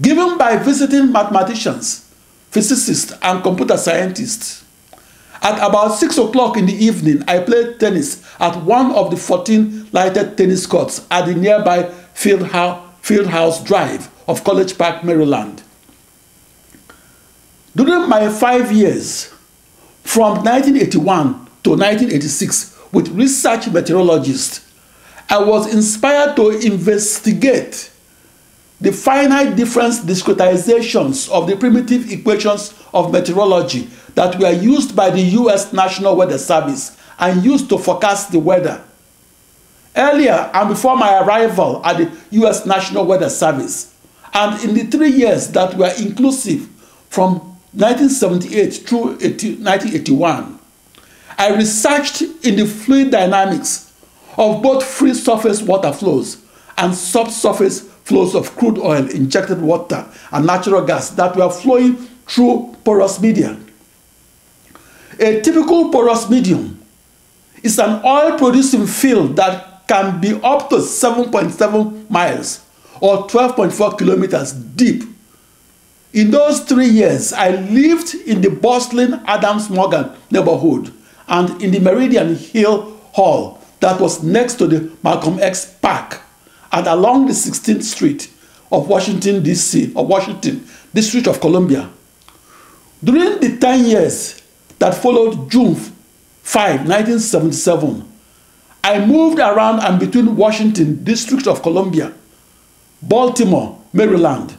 given 0.00 0.38
by 0.38 0.56
visiting 0.56 1.12
mathematicians, 1.12 2.12
physicists, 2.50 3.12
and 3.22 3.42
computer 3.42 3.76
scientists. 3.76 4.64
At 5.40 5.56
about 5.58 5.94
6 5.94 6.18
o'clock 6.18 6.56
in 6.56 6.66
the 6.66 6.74
evening, 6.74 7.22
I 7.28 7.40
played 7.40 7.78
tennis 7.78 8.24
at 8.40 8.56
one 8.64 8.92
of 8.92 9.10
the 9.10 9.16
14 9.16 9.88
lighted 9.92 10.36
tennis 10.36 10.66
courts 10.66 11.06
at 11.10 11.26
the 11.26 11.34
nearby 11.34 11.84
Fieldhouse 12.14 13.64
Drive 13.64 14.10
of 14.26 14.42
College 14.44 14.76
Park, 14.76 15.04
Maryland. 15.04 15.62
During 17.76 18.08
my 18.08 18.28
five 18.28 18.72
years, 18.72 19.32
from 20.02 20.42
1981 20.42 21.47
to 21.68 21.72
1986, 21.72 22.78
with 22.92 23.08
research 23.08 23.68
meteorologists, 23.68 24.66
I 25.28 25.38
was 25.42 25.72
inspired 25.74 26.34
to 26.36 26.48
investigate 26.48 27.90
the 28.80 28.90
finite 28.90 29.54
difference 29.54 30.00
discretizations 30.00 31.30
of 31.30 31.46
the 31.46 31.56
primitive 31.56 32.10
equations 32.10 32.72
of 32.94 33.12
meteorology 33.12 33.90
that 34.14 34.38
were 34.38 34.50
used 34.50 34.96
by 34.96 35.10
the 35.10 35.20
US 35.20 35.74
National 35.74 36.16
Weather 36.16 36.38
Service 36.38 36.96
and 37.18 37.44
used 37.44 37.68
to 37.68 37.76
forecast 37.76 38.32
the 38.32 38.38
weather. 38.38 38.82
Earlier 39.94 40.50
and 40.54 40.70
before 40.70 40.96
my 40.96 41.20
arrival 41.20 41.84
at 41.84 41.98
the 41.98 42.10
US 42.42 42.64
National 42.64 43.04
Weather 43.04 43.28
Service, 43.28 43.94
and 44.32 44.64
in 44.64 44.74
the 44.74 44.84
three 44.84 45.10
years 45.10 45.48
that 45.48 45.76
were 45.76 45.92
inclusive 45.98 46.66
from 47.10 47.40
1978 47.72 48.70
through 48.88 49.18
1981, 49.18 50.57
I 51.38 51.54
researched 51.54 52.22
in 52.44 52.56
the 52.56 52.66
fluid 52.66 53.12
dynamics 53.12 53.92
of 54.36 54.60
both 54.60 54.84
free 54.84 55.14
surface 55.14 55.62
water 55.62 55.92
flows 55.92 56.44
and 56.76 56.92
subsurface 56.92 57.82
flows 57.82 58.34
of 58.34 58.56
crude 58.56 58.78
oil, 58.78 59.08
injected 59.10 59.60
water, 59.60 60.04
and 60.32 60.46
natural 60.46 60.84
gas 60.84 61.10
that 61.10 61.36
were 61.36 61.48
flowing 61.50 61.94
through 62.26 62.74
porous 62.84 63.20
media. 63.20 63.56
A 65.20 65.40
typical 65.40 65.90
porous 65.90 66.28
medium 66.28 66.80
is 67.62 67.78
an 67.78 68.04
oil 68.04 68.36
producing 68.36 68.86
field 68.86 69.36
that 69.36 69.86
can 69.86 70.20
be 70.20 70.32
up 70.42 70.68
to 70.70 70.76
7.7 70.76 72.10
miles 72.10 72.64
or 73.00 73.28
12.4 73.28 73.96
kilometers 73.96 74.52
deep. 74.52 75.04
In 76.12 76.30
those 76.30 76.60
three 76.60 76.88
years, 76.88 77.32
I 77.32 77.50
lived 77.50 78.14
in 78.14 78.40
the 78.40 78.50
bustling 78.50 79.14
Adams 79.26 79.70
Morgan 79.70 80.10
neighborhood 80.30 80.92
and 81.28 81.62
in 81.62 81.70
the 81.70 81.80
Meridian 81.80 82.36
Hill 82.36 82.96
Hall 83.12 83.58
that 83.80 84.00
was 84.00 84.22
next 84.22 84.54
to 84.54 84.66
the 84.66 84.90
Malcolm 85.02 85.38
X 85.40 85.74
Park 85.80 86.20
and 86.72 86.86
along 86.86 87.26
the 87.26 87.32
16th 87.32 87.82
Street 87.82 88.30
of 88.70 88.88
Washington, 88.88 89.42
D.C., 89.42 89.92
or 89.94 90.06
Washington, 90.06 90.66
District 90.92 91.26
of 91.26 91.40
Columbia. 91.40 91.88
During 93.02 93.40
the 93.40 93.56
10 93.58 93.84
years 93.86 94.42
that 94.78 94.94
followed 94.94 95.50
June 95.50 95.74
5, 95.74 96.86
1977, 96.86 98.04
I 98.84 99.04
moved 99.04 99.38
around 99.38 99.80
and 99.80 99.98
between 99.98 100.36
Washington, 100.36 101.02
District 101.04 101.46
of 101.46 101.62
Columbia, 101.62 102.12
Baltimore, 103.00 103.78
Maryland, 103.92 104.56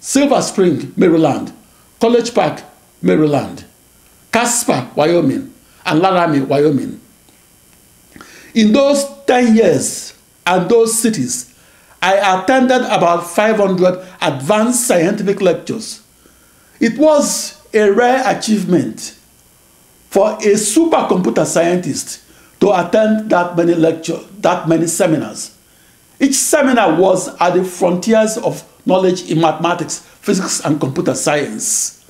Silver 0.00 0.40
Spring, 0.42 0.92
Maryland, 0.96 1.52
College 2.00 2.34
Park, 2.34 2.62
Maryland, 3.02 3.64
Casper, 4.32 4.88
Wyoming, 4.94 5.49
and 5.86 6.00
Laramie, 6.00 6.40
Wyoming. 6.40 7.00
In 8.54 8.72
those 8.72 9.04
10 9.26 9.56
years, 9.56 10.14
and 10.46 10.68
those 10.68 10.98
cities, 10.98 11.54
I 12.02 12.42
attended 12.42 12.82
about 12.82 13.26
500 13.26 14.04
advanced 14.22 14.86
scientific 14.86 15.40
lectures. 15.40 16.02
It 16.80 16.98
was 16.98 17.60
a 17.72 17.90
rare 17.90 18.22
achievement 18.26 19.16
for 20.08 20.32
a 20.32 20.54
supercomputer 20.56 21.46
scientist 21.46 22.22
to 22.60 22.72
attend 22.72 23.30
that 23.30 23.56
many 23.56 23.74
lectures, 23.74 24.26
that 24.40 24.68
many 24.68 24.86
seminars. 24.86 25.56
Each 26.18 26.34
seminar 26.34 26.98
was 27.00 27.28
at 27.40 27.54
the 27.54 27.64
frontiers 27.64 28.36
of 28.38 28.64
knowledge 28.86 29.30
in 29.30 29.40
mathematics, 29.40 30.00
physics, 30.00 30.60
and 30.64 30.80
computer 30.80 31.14
science. 31.14 32.04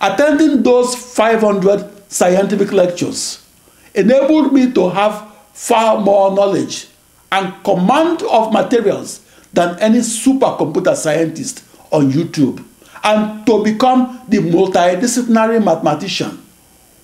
Attending 0.00 0.62
those 0.62 0.94
500 0.94 1.95
scientific 2.08 2.72
lectures 2.72 3.46
enabled 3.94 4.52
me 4.52 4.72
to 4.72 4.88
have 4.90 5.32
far 5.52 6.00
more 6.00 6.32
knowledge 6.34 6.88
and 7.32 7.52
command 7.64 8.22
of 8.22 8.52
materials 8.52 9.20
than 9.52 9.78
any 9.80 9.98
supercomputer 9.98 10.94
scientist 10.94 11.64
on 11.90 12.10
YouTube, 12.12 12.64
and 13.04 13.46
to 13.46 13.62
become 13.64 14.20
the 14.28 14.38
multidisciplinary 14.38 15.62
mathematician 15.62 16.42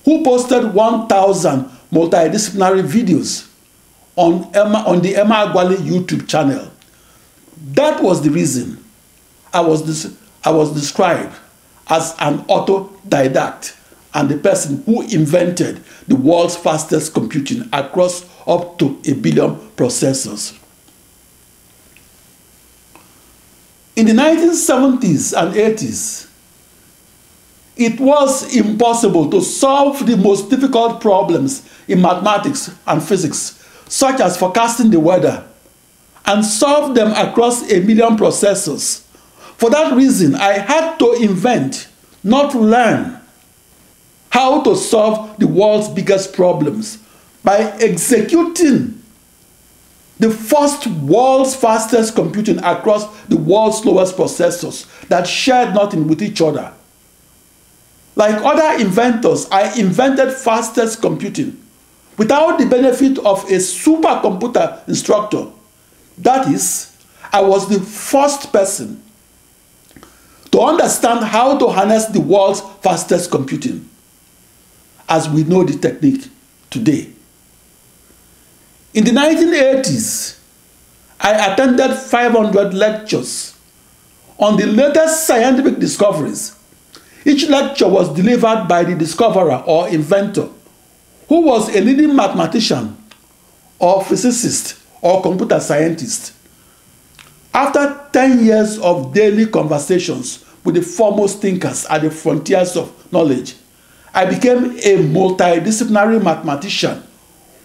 who 0.05 0.23
posted 0.23 0.73
1,000 0.73 1.65
multidisciplinary 1.91 2.83
videos 2.83 3.49
on, 4.15 4.49
Emma, 4.53 4.83
on 4.85 5.01
the 5.01 5.15
Emma 5.15 5.47
Agwali 5.47 5.77
YouTube 5.77 6.27
channel. 6.27 6.69
That 7.71 8.03
was 8.03 8.21
the 8.21 8.29
reason 8.29 8.83
I 9.53 9.61
was, 9.61 10.15
I 10.43 10.51
was 10.51 10.73
described 10.73 11.35
as 11.87 12.15
an 12.19 12.39
autodidact 12.45 13.77
and 14.13 14.29
the 14.29 14.37
person 14.37 14.83
who 14.83 15.01
invented 15.01 15.83
the 16.07 16.15
world's 16.15 16.55
fastest 16.55 17.13
computing 17.13 17.67
across 17.73 18.25
up 18.47 18.77
to 18.79 18.99
a 19.05 19.13
billion 19.13 19.55
processors. 19.75 20.59
In 23.95 24.07
the 24.07 24.13
1970s 24.13 25.39
and 25.39 25.53
80s, 25.53 26.29
it 27.75 27.99
was 27.99 28.55
impossible 28.55 29.29
to 29.31 29.41
solve 29.41 30.05
the 30.05 30.17
most 30.17 30.49
difficult 30.49 31.01
problems 31.01 31.67
in 31.87 32.01
mathematics 32.01 32.71
and 32.85 33.03
physics, 33.03 33.63
such 33.87 34.19
as 34.19 34.37
forecasting 34.37 34.91
the 34.91 34.99
weather, 34.99 35.47
and 36.25 36.45
solve 36.45 36.95
them 36.95 37.11
across 37.11 37.71
a 37.71 37.79
million 37.81 38.15
processors. 38.15 39.01
For 39.57 39.69
that 39.69 39.93
reason, 39.95 40.35
I 40.35 40.59
had 40.59 40.97
to 40.97 41.13
invent, 41.13 41.87
not 42.23 42.53
learn, 42.55 43.19
how 44.33 44.63
to 44.63 44.75
solve 44.75 45.37
the 45.37 45.45
world's 45.45 45.87
biggest 45.89 46.33
problems 46.33 46.97
by 47.43 47.59
executing 47.79 48.99
the 50.17 50.31
first 50.31 50.87
world's 50.87 51.55
fastest 51.55 52.15
computing 52.15 52.57
across 52.63 53.05
the 53.25 53.37
world's 53.37 53.77
slowest 53.77 54.17
processors 54.17 54.87
that 55.07 55.27
shared 55.27 55.75
nothing 55.75 56.07
with 56.07 56.23
each 56.23 56.41
other. 56.41 56.73
Like 58.15 58.43
other 58.43 58.81
inventors, 58.83 59.47
I 59.51 59.71
invented 59.79 60.33
fastest 60.33 60.99
computing 60.99 61.61
without 62.17 62.57
the 62.57 62.65
benefit 62.65 63.19
of 63.19 63.43
a 63.51 63.57
supercomputer 63.57 64.87
instructor. 64.87 65.45
That 66.17 66.47
is, 66.47 66.97
I 67.31 67.41
was 67.41 67.69
the 67.69 67.79
first 67.79 68.51
person 68.51 69.03
to 70.51 70.59
understand 70.59 71.23
how 71.23 71.55
to 71.59 71.67
harness 71.67 72.07
the 72.07 72.21
world's 72.21 72.61
fastest 72.81 73.29
computing 73.29 73.91
as 75.07 75.29
we 75.29 75.43
know 75.43 75.63
the 75.63 75.77
technique 75.77 76.29
today. 76.69 77.09
In 78.93 79.03
the 79.05 79.11
1980s, 79.11 80.39
I 81.19 81.53
attended 81.53 81.95
500 81.95 82.73
lectures 82.73 83.57
on 84.37 84.57
the 84.57 84.65
latest 84.65 85.25
scientific 85.25 85.79
discoveries. 85.79 86.55
Each 87.25 87.47
lecture 87.47 87.87
was 87.87 88.13
delivered 88.13 88.67
by 88.67 88.83
the 88.83 88.95
discoverer 88.95 89.63
or 89.65 89.87
inventor, 89.87 90.49
who 91.29 91.41
was 91.41 91.73
a 91.73 91.79
leading 91.79 92.15
mathematician 92.15 92.97
or 93.79 94.03
physicist 94.03 94.77
or 95.01 95.21
computer 95.21 95.59
scientist. 95.59 96.33
After 97.53 98.07
10 98.11 98.45
years 98.45 98.79
of 98.79 99.13
daily 99.13 99.45
conversations 99.45 100.43
with 100.63 100.75
the 100.75 100.81
foremost 100.81 101.41
thinkers 101.41 101.85
at 101.85 102.01
the 102.01 102.11
frontiers 102.11 102.75
of 102.75 103.11
knowledge, 103.11 103.55
I 104.13 104.25
became 104.25 104.77
a 104.77 104.97
multidisciplinary 105.09 106.23
mathematician 106.23 107.03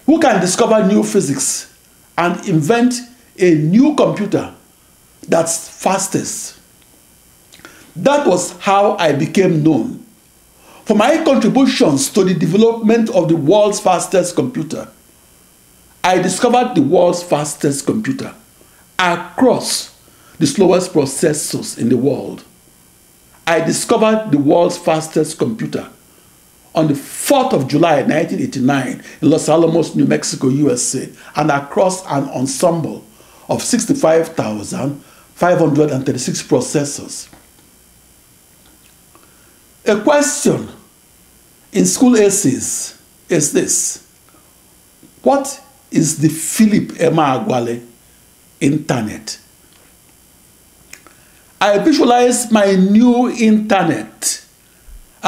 who 0.07 0.19
can 0.19 0.41
discover 0.41 0.87
new 0.87 1.03
physics 1.03 1.75
and 2.17 2.49
invent 2.49 2.95
a 3.39 3.55
new 3.55 3.95
computer 3.95 4.55
that's 5.29 5.69
fastest. 5.69 6.59
That 7.95 8.27
was 8.27 8.59
how 8.59 8.97
I 8.97 9.13
became 9.13 9.63
known. 9.63 10.05
For 10.87 10.97
my 10.97 11.23
contributions 11.23 12.09
to 12.11 12.25
the 12.25 12.33
development 12.33 13.11
of 13.11 13.29
the 13.29 13.37
world's 13.37 13.79
fastest 13.79 14.35
computer, 14.35 14.89
I 16.03 16.23
discovered 16.23 16.75
the 16.75 16.81
world's 16.81 17.23
fastest 17.23 17.85
computer 17.85 18.35
across 18.99 19.95
the 20.39 20.47
slowest 20.47 20.95
processors 20.95 21.77
in 21.77 21.91
the 21.91 21.99
world. 21.99 22.45
I 23.47 23.61
discovered 23.61 24.31
the 24.31 24.39
world's 24.39 24.79
fastest 24.79 25.39
computer 25.39 25.91
on 26.74 26.88
the 26.88 26.94
4th 26.94 27.52
of 27.52 27.68
July 27.68 28.02
1989 28.02 29.02
in 29.22 29.31
Los 29.31 29.48
Alamos, 29.48 29.94
New 29.94 30.07
Mexico, 30.07 30.48
USA, 30.48 31.09
and 31.37 31.50
across 31.50 32.04
an 32.07 32.28
ensemble 32.28 33.04
of 33.48 33.62
65,536 33.62 36.42
processors. 36.42 37.28
A 39.87 40.00
question 40.02 40.68
in 41.72 41.87
school 41.87 42.16
essays 42.16 43.00
is 43.28 43.52
this 43.52 44.04
What 45.22 45.62
is 45.90 46.18
the 46.18 46.28
Philip 46.28 46.88
Emeagwali 46.98 47.87
internet? 48.61 49.38
I 51.61 51.78
visualize 51.78 52.52
my 52.52 52.74
new 52.74 53.28
internet 53.31 54.44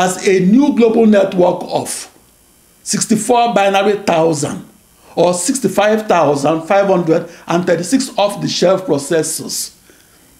as 0.01 0.27
a 0.27 0.41
new 0.41 0.75
global 0.75 1.05
network 1.05 1.61
of 1.65 2.11
64 2.85 3.53
binary 3.53 3.99
thousand 3.99 4.67
or 5.15 5.35
65,536 5.35 8.17
off 8.17 8.41
the 8.41 8.49
shelf 8.49 8.87
processors. 8.87 9.75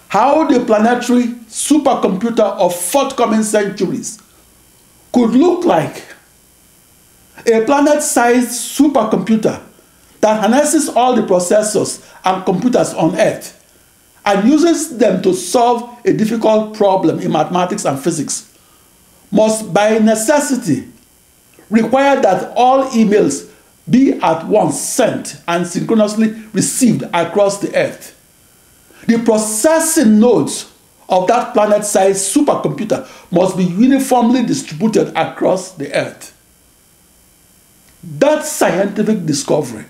how 0.09 0.49
the 0.49 0.65
planetary 0.65 1.29
supercomputer 1.47 2.41
of 2.59 2.75
forthcoming 2.75 3.45
centuries 3.45 4.21
could 5.13 5.31
look 5.31 5.65
like 5.65 6.03
a 7.47 7.65
planet-sized 7.67 8.51
supercomputer 8.51 9.63
that 10.23 10.41
harnesses 10.41 10.89
all 10.89 11.15
the 11.15 11.23
processors 11.23 12.05
and 12.25 12.45
computers 12.45 12.93
on 12.95 13.15
Earth 13.15 13.60
and 14.25 14.49
uses 14.49 14.99
them 14.99 15.23
to 15.23 15.35
solve 15.35 15.99
a 16.05 16.13
difficult 16.13 16.77
problem 16.77 17.21
in 17.21 17.33
mathematics 17.33 17.85
and 17.85 17.99
physics 17.99 18.47
must 19.31 19.73
by 19.73 19.99
necessity 19.99 20.89
require 21.71 22.21
that 22.21 22.53
all 22.57 22.85
emails 22.91 23.51
be 23.89 24.13
at 24.15 24.47
once 24.47 24.81
sent 24.81 25.37
and 25.49 25.67
synchronously 25.67 26.31
received 26.53 27.03
across 27.15 27.61
the 27.61 27.75
earth. 27.77 28.17
The 29.07 29.19
processing 29.25 30.21
nodes 30.21 30.71
of 31.09 31.27
that 31.27 31.53
planet-sized 31.55 32.35
supercomputer 32.35 33.09
must 33.33 33.57
be 33.57 33.65
uniformly 33.65 34.45
distributed 34.45 35.09
across 35.17 35.73
the 35.73 35.93
earth. 35.93 36.37
That 38.03 38.45
scientific 38.45 39.27
discovery 39.27 39.87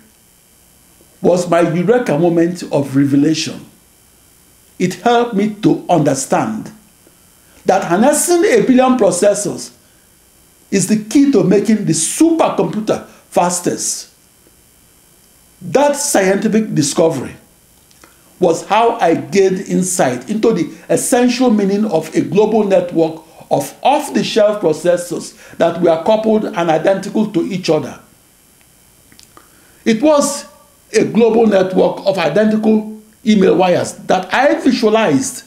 was 1.21 1.49
my 1.49 1.61
eureka 1.61 2.19
moment 2.19 2.63
of 2.73 2.97
revelation. 2.97 3.67
It 4.81 4.95
helped 4.95 5.35
me 5.35 5.55
to 5.57 5.85
understand 5.91 6.73
that 7.67 7.85
harnessing 7.85 8.43
a 8.47 8.63
billion 8.63 8.97
processors 8.97 9.73
is 10.71 10.89
the 10.89 11.05
key 11.05 11.31
to 11.33 11.45
making 11.45 11.85
the 11.85 11.93
supercomputer 11.93 13.07
fastest. 13.29 14.09
That 15.61 15.97
scientific 15.97 16.75
discovery 16.75 17.37
was 18.39 18.65
how 18.67 18.93
I 18.99 19.17
gained 19.17 19.61
insight 19.61 20.31
into 20.31 20.55
the 20.55 20.73
essential 20.89 21.51
meaning 21.51 21.85
of 21.85 22.13
a 22.17 22.23
global 22.23 22.65
network 22.65 23.23
of 23.51 23.77
off 23.83 24.15
the 24.15 24.25
shelf 24.25 24.63
processors 24.63 25.37
that 25.59 25.83
were 25.83 26.03
coupled 26.05 26.47
and 26.47 26.71
identical 26.71 27.31
to 27.33 27.43
each 27.43 27.69
other. 27.69 28.01
It 29.85 30.01
was 30.01 30.47
a 30.95 31.05
global 31.05 31.47
network 31.47 32.07
of 32.07 32.17
identical 32.17 33.00
email 33.25 33.57
wires 33.57 33.95
that 33.95 34.33
I 34.33 34.55
visualized 34.61 35.45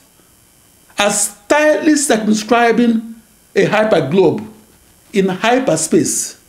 as 0.97 1.38
tightly 1.47 1.95
circumscribing 1.95 3.15
a 3.55 3.65
hyperglobe 3.65 4.45
in 5.12 5.29
hyperspace. 5.29 6.39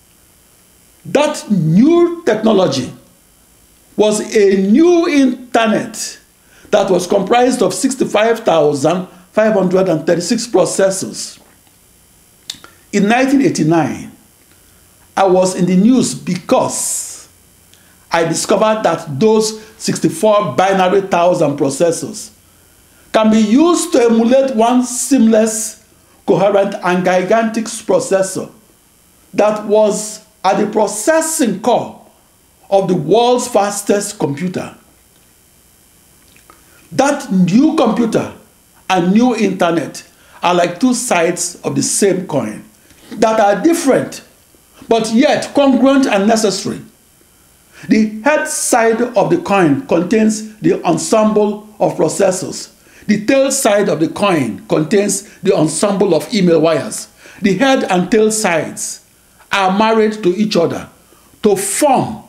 That 1.05 1.51
new 1.51 2.23
technology 2.25 2.93
was 3.97 4.21
a 4.35 4.71
new 4.71 5.09
internet 5.09 6.19
that 6.71 6.91
was 6.91 7.07
comprised 7.07 7.63
of 7.63 7.73
65,536 7.73 10.47
processors. 10.49 11.39
In 12.93 13.05
1989, 13.05 14.11
I 15.17 15.27
was 15.27 15.55
in 15.55 15.67
the 15.67 15.77
news 15.77 16.13
because 16.15 17.14
I 18.15 18.23
discovered 18.23 18.85
that 18.85 19.19
those 19.19 19.61
64 19.79 20.53
binary 20.53 21.01
thousand 21.01 21.59
processors 21.59 22.31
can 23.13 23.29
be 23.33 23.41
used 23.41 23.91
to 23.91 24.05
emulate 24.05 24.55
one 24.55 24.85
seamless, 24.85 25.85
coherent, 26.25 26.77
and 26.85 27.05
gigantic 27.05 27.65
processor 27.65 28.53
that 29.35 29.65
was 29.67 30.25
at 30.45 30.59
the 30.65 30.71
processing 30.71 31.61
core 31.61 32.07
of 32.71 32.87
the 32.87 32.95
world's 32.95 33.49
fastest 33.49 34.17
computer. 34.21 34.77
That 36.93 37.33
new 37.33 37.75
computer 37.75 38.33
and 38.91 39.13
new 39.13 39.35
internet 39.35 40.09
are 40.41 40.55
like 40.55 40.79
two 40.79 40.95
sides 40.95 41.61
of 41.65 41.75
the 41.75 41.83
same 41.83 42.29
coin 42.29 42.63
that 43.11 43.41
are 43.41 43.61
different 43.61 44.23
but 44.89 45.13
yet 45.13 45.53
congruent 45.53 46.07
and 46.07 46.29
necessary. 46.29 46.81
The 47.89 48.21
head 48.23 48.47
side 48.49 49.01
of 49.01 49.31
the 49.31 49.39
coin 49.39 49.87
contains 49.87 50.57
the 50.59 50.83
ensemble 50.85 51.69
of 51.79 51.97
processors. 51.97 52.71
The 53.07 53.27
tail 53.27 53.51
side 53.51 53.89
of 53.89 54.01
the 54.01 54.09
coin 54.09 54.67
contains 54.67 55.39
the 55.41 55.55
ensemble 55.55 56.15
of 56.15 56.33
email 56.33 56.61
wires. 56.61 57.09
The 57.43 57.55
head 57.59 57.85
and 57.85 58.11
tail 58.11 58.31
sides 58.31 59.05
are 59.53 59.77
married 59.77 60.23
to 60.23 60.31
each 60.31 60.57
other 60.57 60.89
to 61.43 61.57
form 61.57 62.23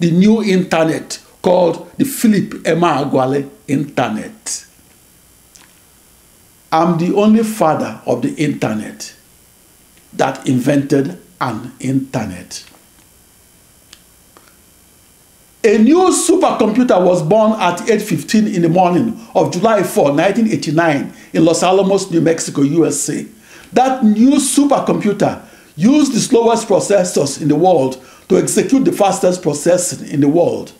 the 0.00 0.10
new 0.10 0.42
internet 0.42 1.22
called 1.42 1.90
the 1.98 2.04
Philip 2.04 2.62
Emeagwali 2.64 3.48
Internet. 3.68 4.66
I'm 6.70 6.96
the 6.96 7.14
only 7.14 7.42
father 7.42 8.00
of 8.06 8.22
the 8.22 8.34
internet 8.36 9.14
that 10.14 10.48
invented 10.48 11.20
an 11.40 11.72
internet. 11.80 12.64
A 15.64 15.78
new 15.78 16.10
supercomputer 16.10 17.00
was 17.00 17.22
born 17.22 17.52
at 17.52 17.78
8.15 17.78 18.52
in 18.52 18.62
the 18.62 18.68
morning 18.68 19.16
of 19.32 19.52
July 19.52 19.84
4, 19.84 20.06
1989 20.06 21.14
in 21.34 21.44
Los 21.44 21.62
Alamos, 21.62 22.10
New 22.10 22.20
Mexico, 22.20 22.62
USA. 22.62 23.24
That 23.72 24.02
new 24.04 24.32
supercomputer 24.32 25.40
used 25.76 26.14
the 26.14 26.18
slowest 26.18 26.66
processors 26.66 27.40
in 27.40 27.46
the 27.46 27.54
world 27.54 28.04
to 28.28 28.38
execute 28.38 28.84
the 28.84 28.90
fastest 28.90 29.40
processing 29.40 30.08
in 30.08 30.20
the 30.20 30.26
world. 30.26 30.72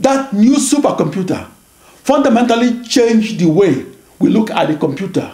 That 0.00 0.34
new 0.34 0.56
supercomputer 0.56 1.48
fundamentally 2.04 2.82
changed 2.82 3.40
the 3.40 3.48
way 3.48 3.86
we 4.18 4.28
look 4.28 4.50
at 4.50 4.68
the 4.68 4.76
computer. 4.76 5.32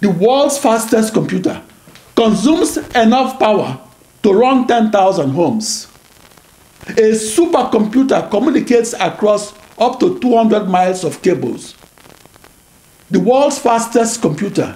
The 0.00 0.10
world's 0.10 0.56
fastest 0.56 1.12
computer 1.12 1.62
consumes 2.16 2.78
enough 2.96 3.38
power 3.38 3.78
to 4.22 4.32
run 4.32 4.66
10,000 4.66 5.30
homes. 5.30 5.87
A 6.88 7.12
supercomputer 7.12 8.30
communicates 8.30 8.94
across 8.94 9.52
up 9.78 10.00
to 10.00 10.18
200 10.20 10.68
miles 10.68 11.04
of 11.04 11.20
cables. 11.20 11.74
The 13.10 13.20
world's 13.20 13.58
fastest 13.58 14.22
computer 14.22 14.74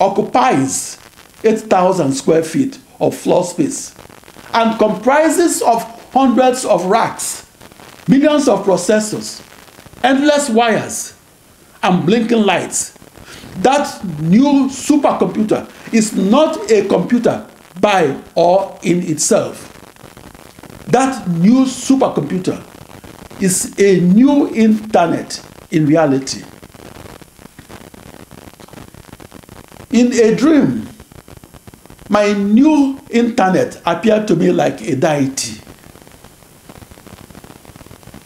occupies 0.00 0.98
8,000 1.44 2.12
square 2.12 2.42
feet 2.42 2.78
of 2.98 3.14
floor 3.16 3.44
space 3.44 3.94
and 4.52 4.78
comprises 4.78 5.62
of 5.62 5.82
hundreds 6.12 6.64
of 6.64 6.86
racks, 6.86 7.46
millions 8.08 8.48
of 8.48 8.64
processors, 8.64 9.40
endless 10.02 10.50
wires, 10.50 11.14
and 11.82 12.04
blinking 12.04 12.42
lights. 12.42 12.98
That 13.58 14.04
new 14.20 14.68
supercomputer 14.68 15.70
is 15.94 16.14
not 16.14 16.70
a 16.70 16.86
computer 16.88 17.46
by 17.80 18.20
or 18.34 18.78
in 18.82 19.02
itself. 19.04 19.69
That 20.90 21.28
new 21.28 21.66
supercomputer 21.66 22.60
is 23.40 23.78
a 23.78 24.00
new 24.00 24.52
internet 24.52 25.40
in 25.70 25.86
reality. 25.86 26.42
In 29.92 30.12
a 30.12 30.34
dream, 30.34 30.88
my 32.08 32.32
new 32.32 33.00
internet 33.08 33.80
appeared 33.86 34.26
to 34.28 34.36
me 34.36 34.50
like 34.50 34.80
a 34.82 34.96
deity. 34.96 35.60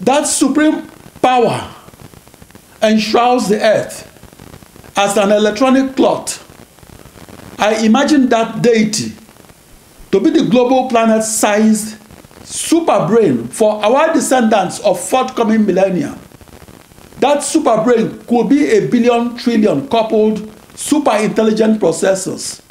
That 0.01 0.27
supreme 0.27 0.91
power 1.21 1.71
enshrouds 2.81 3.49
the 3.49 3.61
earth 3.63 4.11
as 4.97 5.19
an 5.19 5.33
electronic 5.33 5.97
cloth. 5.97 6.41
I 7.59 7.85
imagine 7.85 8.29
that 8.31 8.63
deity 8.63 9.13
to 10.13 10.21
be 10.21 10.31
the 10.31 10.45
global 10.49 10.89
planet 10.89 11.25
sized 11.25 11.99
super 12.55 13.07
brain 13.09 13.49
for 13.49 13.85
our 13.85 14.15
descendants 14.15 14.79
of 14.81 15.01
forthcoming 15.01 15.67
millennia. 15.67 16.17
That 17.19 17.43
super 17.43 17.83
brain 17.83 18.21
could 18.27 18.49
be 18.49 18.71
a 18.71 18.87
billion 18.87 19.37
trillion 19.37 19.89
coupled 19.89 20.49
super 20.77 21.17
intelligent 21.17 21.81
processors. 21.81 22.63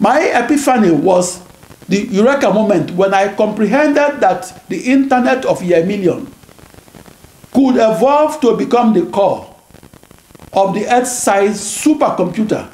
My 0.00 0.18
epiphany 0.18 0.90
was 0.90 1.40
the 1.88 2.04
eureka 2.08 2.52
moment 2.52 2.90
when 2.92 3.14
I 3.14 3.32
comprehended 3.34 4.18
that 4.18 4.66
the 4.68 4.90
internet 4.90 5.44
of 5.44 5.62
a 5.62 5.84
million 5.84 6.26
could 7.52 7.76
evolve 7.76 8.40
to 8.40 8.56
become 8.56 8.92
the 8.92 9.06
core 9.06 9.54
of 10.52 10.74
the 10.74 10.84
earth-sized 10.92 11.62
supercomputer 11.62 12.68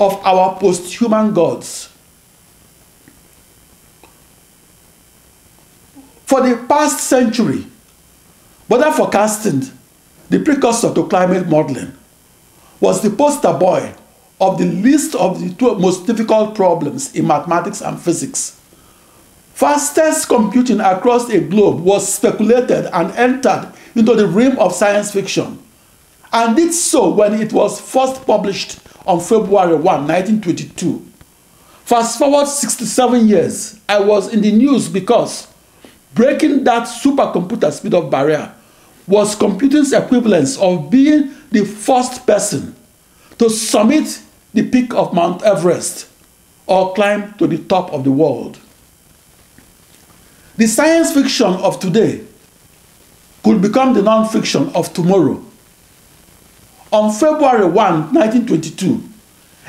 of 0.00 0.14
our 0.26 0.58
post-human 0.58 1.32
gods. 1.32 1.91
For 6.32 6.40
the 6.40 6.56
past 6.66 6.98
century, 6.98 7.66
weather 8.66 8.90
forecasting, 8.90 9.64
the 10.30 10.38
precursor 10.38 10.94
to 10.94 11.06
climate 11.06 11.46
modeling, 11.46 11.92
was 12.80 13.02
the 13.02 13.10
poster 13.10 13.52
boy 13.52 13.94
of 14.40 14.56
the 14.56 14.64
list 14.64 15.14
of 15.14 15.42
the 15.42 15.52
two 15.52 15.74
most 15.74 16.06
difficult 16.06 16.54
problems 16.54 17.14
in 17.14 17.26
mathematics 17.26 17.82
and 17.82 18.00
physics. 18.00 18.58
Fastest 19.52 20.26
computing 20.26 20.80
across 20.80 21.28
a 21.28 21.38
globe 21.38 21.80
was 21.80 22.10
speculated 22.10 22.86
and 22.96 23.10
entered 23.10 23.70
into 23.94 24.14
the 24.14 24.26
realm 24.26 24.58
of 24.58 24.72
science 24.72 25.12
fiction, 25.12 25.62
and 26.32 26.56
did 26.56 26.72
so 26.72 27.10
when 27.10 27.34
it 27.34 27.52
was 27.52 27.78
first 27.78 28.24
published 28.24 28.80
on 29.04 29.20
February 29.20 29.74
1, 29.74 29.84
1922. 29.84 31.06
Fast 31.84 32.18
forward 32.18 32.46
67 32.46 33.28
years, 33.28 33.78
I 33.86 34.00
was 34.00 34.32
in 34.32 34.40
the 34.40 34.52
news 34.52 34.88
because 34.88 35.51
breaking 36.14 36.64
that 36.64 36.84
supercomputer 36.84 37.72
speed 37.72 37.94
of 37.94 38.10
barrier 38.10 38.52
was 39.06 39.34
computing's 39.34 39.92
equivalence 39.92 40.56
of 40.58 40.90
being 40.90 41.34
the 41.50 41.64
first 41.64 42.26
person 42.26 42.74
to 43.38 43.50
summit 43.50 44.22
the 44.54 44.68
peak 44.68 44.94
of 44.94 45.12
Mount 45.12 45.42
Everest 45.42 46.08
or 46.66 46.94
climb 46.94 47.34
to 47.34 47.46
the 47.46 47.58
top 47.58 47.92
of 47.92 48.04
the 48.04 48.10
world. 48.12 48.58
The 50.56 50.66
science 50.66 51.12
fiction 51.12 51.48
of 51.48 51.80
today 51.80 52.24
could 53.42 53.60
become 53.60 53.94
the 53.94 54.02
non-fiction 54.02 54.70
of 54.74 54.92
tomorrow. 54.92 55.42
On 56.92 57.12
February 57.12 57.64
1, 57.64 57.74
1922, 57.74 59.02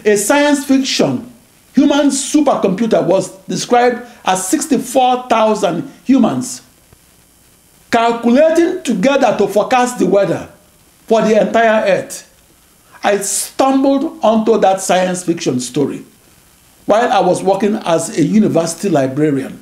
a 0.05 0.17
science 0.17 0.65
fiction 0.65 1.32
human 1.73 2.07
supercomputer 2.07 3.05
was 3.05 3.35
described 3.47 4.05
as 4.25 4.47
64,000 4.47 5.91
humans 6.03 6.61
calculating 7.91 8.81
together 8.83 9.35
to 9.37 9.47
forecast 9.47 9.99
the 9.99 10.05
weather 10.05 10.49
for 11.05 11.21
the 11.21 11.39
entire 11.39 11.85
earth. 11.85 12.29
I 13.03 13.17
stumbled 13.17 14.19
onto 14.23 14.57
that 14.59 14.81
science 14.81 15.23
fiction 15.23 15.59
story 15.59 16.03
while 16.85 17.11
I 17.11 17.19
was 17.19 17.43
working 17.43 17.75
as 17.75 18.17
a 18.17 18.23
university 18.23 18.89
librarian 18.89 19.61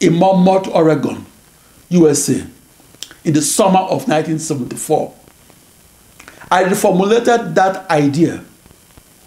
in 0.00 0.14
Monmouth, 0.16 0.68
Oregon, 0.68 1.24
USA, 1.88 2.44
in 3.24 3.32
the 3.34 3.42
summer 3.42 3.78
of 3.78 4.08
1974. 4.08 5.14
I 6.50 6.64
reformulated 6.64 7.54
that 7.54 7.88
idea 7.90 8.44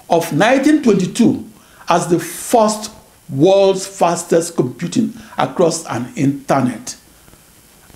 of 0.09 0.31
1922 0.33 1.49
as 1.87 2.07
the 2.07 2.19
first 2.19 2.91
world's 3.29 3.85
fastest 3.87 4.55
computing 4.55 5.13
across 5.37 5.85
an 5.87 6.11
internet. 6.15 6.95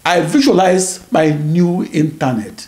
I 0.05 0.21
visualize 0.21 1.11
my 1.11 1.31
new 1.31 1.83
internet 1.85 2.67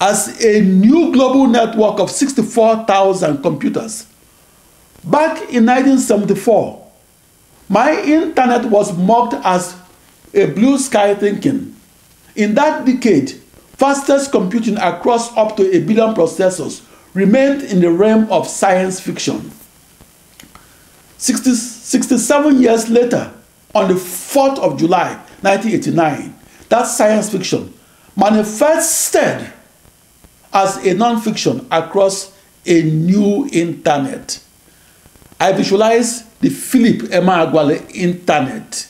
as 0.00 0.42
a 0.44 0.62
new 0.62 1.12
global 1.12 1.46
network 1.46 1.98
of 1.98 2.10
64,000 2.10 3.42
computers. 3.42 4.06
Back 5.04 5.38
in 5.52 5.66
1974, 5.66 6.86
my 7.68 8.00
internet 8.02 8.64
was 8.66 8.96
mocked 8.96 9.34
as 9.44 9.76
a 10.32 10.46
blue 10.46 10.78
sky 10.78 11.14
thinking. 11.14 11.74
In 12.36 12.54
that 12.54 12.86
decade, 12.86 13.32
fastest 13.76 14.30
computing 14.30 14.76
across 14.78 15.36
up 15.36 15.56
to 15.56 15.76
a 15.76 15.80
billion 15.80 16.14
processors 16.14 16.84
remained 17.14 17.62
in 17.62 17.80
the 17.80 17.90
realm 17.90 18.30
of 18.30 18.46
science 18.46 19.00
fiction. 19.00 19.50
60, 21.18 21.54
67 21.54 22.62
years 22.62 22.88
later, 22.88 23.32
on 23.74 23.88
the 23.88 23.94
4th 23.94 24.58
of 24.60 24.78
July 24.78 25.14
1989, 25.42 26.34
that 26.68 26.84
science 26.84 27.30
fiction 27.30 27.74
manifested 28.16 29.52
as 30.52 30.76
a 30.86 30.94
non-fiction 30.94 31.66
across 31.70 32.32
a 32.66 32.82
new 32.82 33.48
internet. 33.52 34.42
I 35.40 35.52
visualize 35.52 36.22
the 36.40 36.50
Philip 36.50 37.10
Emeagwali 37.10 37.90
internet 37.94 38.88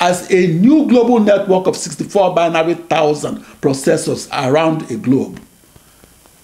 as 0.00 0.30
a 0.30 0.48
new 0.48 0.86
global 0.86 1.20
network 1.20 1.66
of 1.66 1.76
64 1.76 2.34
binary 2.34 2.74
thousand 2.74 3.38
processors 3.60 4.28
around 4.32 4.90
a 4.90 4.96
globe. 4.96 5.40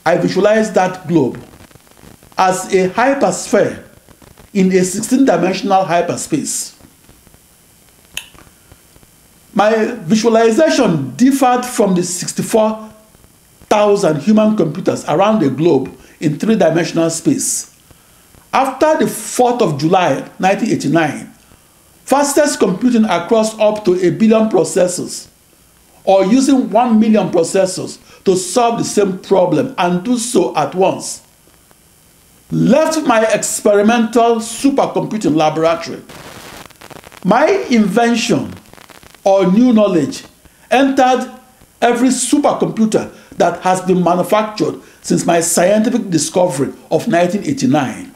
I 0.07 0.17
visualize 0.17 0.73
that 0.73 1.07
globe 1.07 1.43
as 2.39 2.73
a 2.73 2.89
hypersphere 2.91 3.90
in 4.53 4.73
a 4.73 4.85
16 4.85 5.25
dimensional 5.25 5.85
hyperspace. 5.85 6.77
My 9.53 9.95
visualization 10.03 11.15
differed 11.17 11.65
from 11.65 11.95
the 11.95 12.03
64,000 12.03 14.21
human 14.23 14.57
computers 14.57 15.05
around 15.07 15.39
the 15.41 15.51
globe 15.51 15.97
in 16.21 16.39
three 16.39 16.57
dimensional 16.57 17.11
space. 17.11 17.77
After 18.53 18.99
the 18.99 19.05
4th 19.05 19.63
of 19.63 19.79
July 19.79 20.15
1989, 20.39 21.33
fastest 22.05 22.59
computing 22.59 23.05
across 23.05 23.57
up 23.59 23.85
to 23.85 23.95
a 23.95 24.11
billion 24.11 24.49
processors 24.49 25.29
or 26.05 26.25
using 26.25 26.71
1 26.71 26.99
million 26.99 27.31
processors 27.31 27.99
to 28.25 28.37
solve 28.37 28.79
the 28.79 28.85
same 28.85 29.19
problem 29.19 29.75
and 29.79 30.05
do 30.05 30.19
so 30.19 30.57
at 30.57 30.75
once 30.75 31.23
left 32.51 33.07
my 33.07 33.25
experimental 33.27 34.37
supercomputing 34.37 35.35
laboratory. 35.37 36.03
My 37.25 37.47
invention 37.71 38.53
or 39.25 39.51
new 39.51 39.73
knowledge 39.73 40.25
entered 40.71 41.31
every 41.81 42.09
supercomputer 42.09 43.13
that 43.37 43.61
has 43.63 43.81
been 43.83 44.03
manufactured 44.03 44.81
since 45.03 45.25
my 45.25 45.41
scientific 45.41 46.11
discovery 46.11 46.69
of 46.91 47.07
1989. 47.07 48.15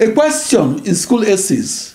A 0.00 0.12
question 0.12 0.84
in 0.84 0.94
school 0.94 1.22
essays 1.22 1.94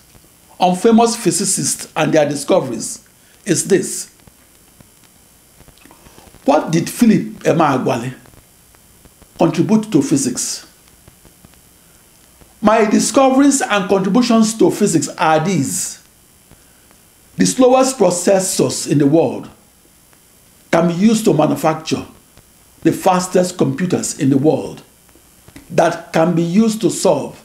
on 0.60 0.76
famous 0.76 1.16
physicists 1.16 1.92
and 1.96 2.14
their 2.14 2.28
discoveries 2.28 3.08
is 3.46 3.66
this 3.68 4.14
What 6.46 6.72
did 6.72 6.90
Philip 6.90 7.44
Emeagwali 7.44 8.14
contribute 9.40 9.92
to 9.92 10.04
physics? 10.04 10.68
My 12.62 12.86
discoveries 12.86 13.62
and 13.62 13.90
contributions 13.90 14.56
to 14.60 14.70
physics 14.70 15.08
are 15.18 15.44
these. 15.44 16.04
The 17.38 17.46
slowest 17.46 17.98
processors 17.98 18.92
in 18.92 18.98
the 18.98 19.08
world 19.08 19.50
can 20.72 20.90
be 20.90 20.94
used 20.94 21.24
to 21.26 21.34
manufacture 21.34 22.06
the 22.82 22.92
fastest 22.92 23.58
computers 23.58 24.20
in 24.20 24.30
the 24.30 24.38
world 24.38 24.84
that 25.70 26.12
can 26.12 26.36
be 26.36 26.44
used 26.44 26.82
to 26.82 26.90
solve 26.90 27.42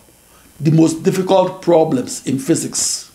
the 0.61 0.71
most 0.71 1.03
difficult 1.03 1.63
problems 1.63 2.27
in 2.27 2.39
physics. 2.39 3.11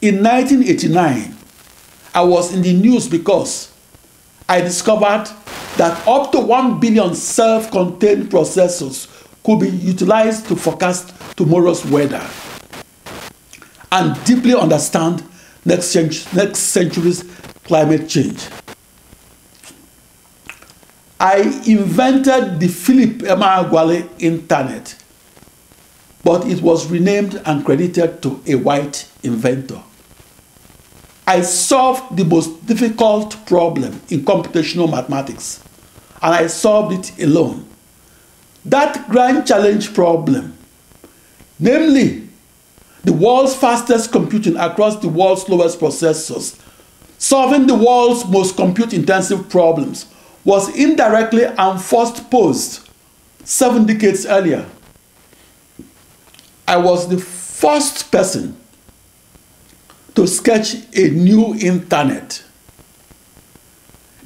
In 0.00 0.22
1989, 0.22 1.36
I 2.14 2.22
was 2.22 2.54
in 2.54 2.62
the 2.62 2.72
news 2.72 3.08
because 3.08 3.72
I 4.48 4.60
discovered 4.60 5.28
that 5.78 6.06
up 6.06 6.32
to 6.32 6.40
1 6.40 6.80
billion 6.80 7.14
self 7.14 7.70
contained 7.70 8.30
processors 8.30 9.08
could 9.44 9.60
be 9.60 9.68
utilized 9.70 10.46
to 10.48 10.56
forecast 10.56 11.14
tomorrow's 11.36 11.84
weather 11.86 12.24
and 13.92 14.22
deeply 14.24 14.54
understand 14.54 15.22
next, 15.64 15.94
next 16.34 16.58
century's 16.58 17.22
climate 17.64 18.08
change. 18.08 18.46
I 21.20 21.38
invented 21.66 22.60
the 22.60 22.68
Philip 22.68 23.18
Emeagwali 23.18 24.08
Internet, 24.18 24.96
but 26.22 26.46
it 26.46 26.60
was 26.60 26.88
renamed 26.90 27.40
and 27.44 27.64
credited 27.64 28.22
to 28.22 28.40
a 28.46 28.54
white 28.54 29.08
inventor. 29.22 29.82
I 31.26 31.42
solved 31.42 32.16
the 32.16 32.24
most 32.24 32.66
difficult 32.66 33.36
problem 33.46 34.00
in 34.08 34.20
computational 34.24 34.90
mathematics, 34.90 35.62
and 36.22 36.34
I 36.34 36.46
solved 36.46 36.92
it 36.92 37.22
alone. 37.22 37.68
That 38.64 39.08
grand 39.08 39.46
challenge 39.46 39.94
problem, 39.94 40.56
namely 41.58 42.28
the 43.04 43.12
world's 43.12 43.54
fastest 43.54 44.12
computing 44.12 44.56
across 44.56 44.96
the 44.96 45.08
world's 45.08 45.42
slowest 45.42 45.80
processors, 45.80 46.60
solving 47.18 47.66
the 47.66 47.74
world's 47.74 48.26
most 48.26 48.56
compute 48.56 48.92
intensive 48.92 49.48
problems, 49.48 50.06
was 50.44 50.74
indirectly 50.76 51.44
and 51.44 51.80
first 51.80 52.30
posed 52.30 52.88
seven 53.44 53.86
decades 53.86 54.26
earlier. 54.26 54.66
I 56.66 56.76
was 56.76 57.08
the 57.08 57.18
first 57.18 58.12
person 58.12 58.56
to 60.14 60.26
sketch 60.26 60.74
a 60.96 61.10
new 61.10 61.54
internet. 61.54 62.42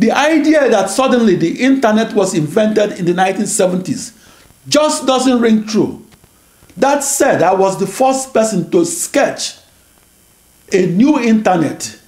The 0.03 0.11
idea 0.11 0.69
that 0.69 0.91
suddenly 0.91 1.37
the 1.37 1.63
internet 1.63 2.13
was 2.13 2.35
invented 2.35 2.99
in 2.99 3.05
the 3.05 3.13
1970s 3.13 4.13
just 4.69 5.07
doesn't 5.07 5.41
ring 5.41 5.65
true. 5.65 6.05
That 6.77 7.05
said, 7.05 7.43
I 7.43 7.55
was 7.55 7.79
the 7.79 7.87
first 7.87 8.35
person 8.35 8.71
to 8.73 8.85
sketch 8.85 9.57
a 10.73 10.87
new 10.87 11.21
internet 11.21 11.99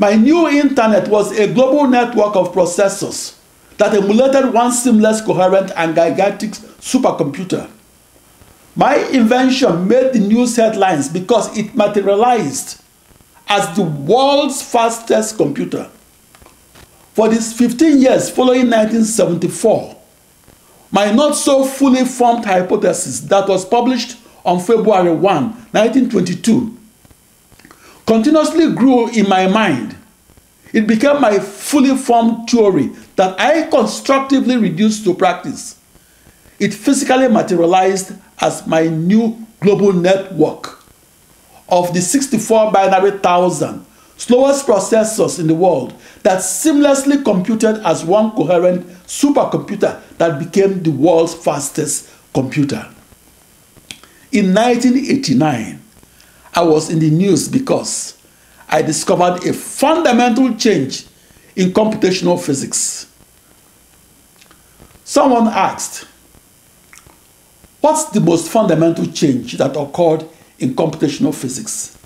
My 0.00 0.14
new 0.14 0.48
internet 0.48 1.08
was 1.08 1.38
a 1.38 1.52
global 1.52 1.86
network 1.86 2.34
of 2.34 2.54
processors 2.54 3.36
that 3.76 3.92
emulated 3.92 4.50
one 4.50 4.72
seamless, 4.72 5.20
coherent, 5.20 5.72
and 5.76 5.94
gigantic 5.94 6.52
supercomputer. 6.80 7.68
My 8.74 8.94
invention 9.12 9.86
made 9.86 10.14
the 10.14 10.20
news 10.20 10.56
headlines 10.56 11.10
because 11.10 11.54
it 11.58 11.74
materialized 11.74 12.80
as 13.46 13.76
the 13.76 13.82
world's 13.82 14.62
fastest 14.62 15.36
computer. 15.36 15.90
For 17.20 17.28
these 17.28 17.52
15 17.52 18.00
years 18.00 18.30
following 18.30 18.70
1974, 18.70 19.94
my 20.90 21.10
not 21.10 21.36
so 21.36 21.66
fully 21.66 22.06
formed 22.06 22.46
hypothesis 22.46 23.20
that 23.20 23.46
was 23.46 23.62
published 23.62 24.16
on 24.42 24.58
February 24.58 25.12
1, 25.12 25.20
1922, 25.20 26.78
continuously 28.06 28.72
grew 28.72 29.10
in 29.10 29.28
my 29.28 29.46
mind. 29.46 29.98
It 30.72 30.86
became 30.86 31.20
my 31.20 31.38
fully 31.40 31.94
formed 31.94 32.48
theory 32.48 32.86
that 33.16 33.38
I 33.38 33.68
constructively 33.68 34.56
reduced 34.56 35.04
to 35.04 35.12
practice. 35.12 35.78
It 36.58 36.72
physically 36.72 37.28
materialized 37.28 38.12
as 38.40 38.66
my 38.66 38.84
new 38.84 39.46
global 39.60 39.92
network 39.92 40.82
of 41.68 41.92
the 41.92 42.00
64 42.00 42.72
binary 42.72 43.18
thousand 43.18 43.84
slowest 44.20 44.66
processors 44.66 45.40
in 45.40 45.46
the 45.46 45.54
world 45.54 45.94
that 46.22 46.40
seamlessly 46.40 47.24
computed 47.24 47.76
as 47.86 48.04
one 48.04 48.30
coherent 48.32 48.86
supercomputer 49.06 49.98
that 50.18 50.38
became 50.38 50.82
the 50.82 50.90
world's 50.90 51.32
fastest 51.34 52.10
computer. 52.34 52.86
In 54.30 54.52
1989, 54.54 55.80
I 56.54 56.62
was 56.62 56.90
in 56.90 56.98
the 56.98 57.10
news 57.10 57.48
because 57.48 58.18
I 58.68 58.82
discovered 58.82 59.42
a 59.46 59.54
fundamental 59.54 60.54
change 60.54 61.06
in 61.56 61.70
computational 61.72 62.38
physics. 62.38 63.10
Someone 65.02 65.48
asked, 65.48 66.06
What's 67.80 68.10
the 68.10 68.20
most 68.20 68.50
fundamental 68.50 69.06
change 69.06 69.54
that 69.56 69.74
occurred 69.74 70.28
in 70.58 70.74
computational 70.74 71.34
physics? 71.34 71.96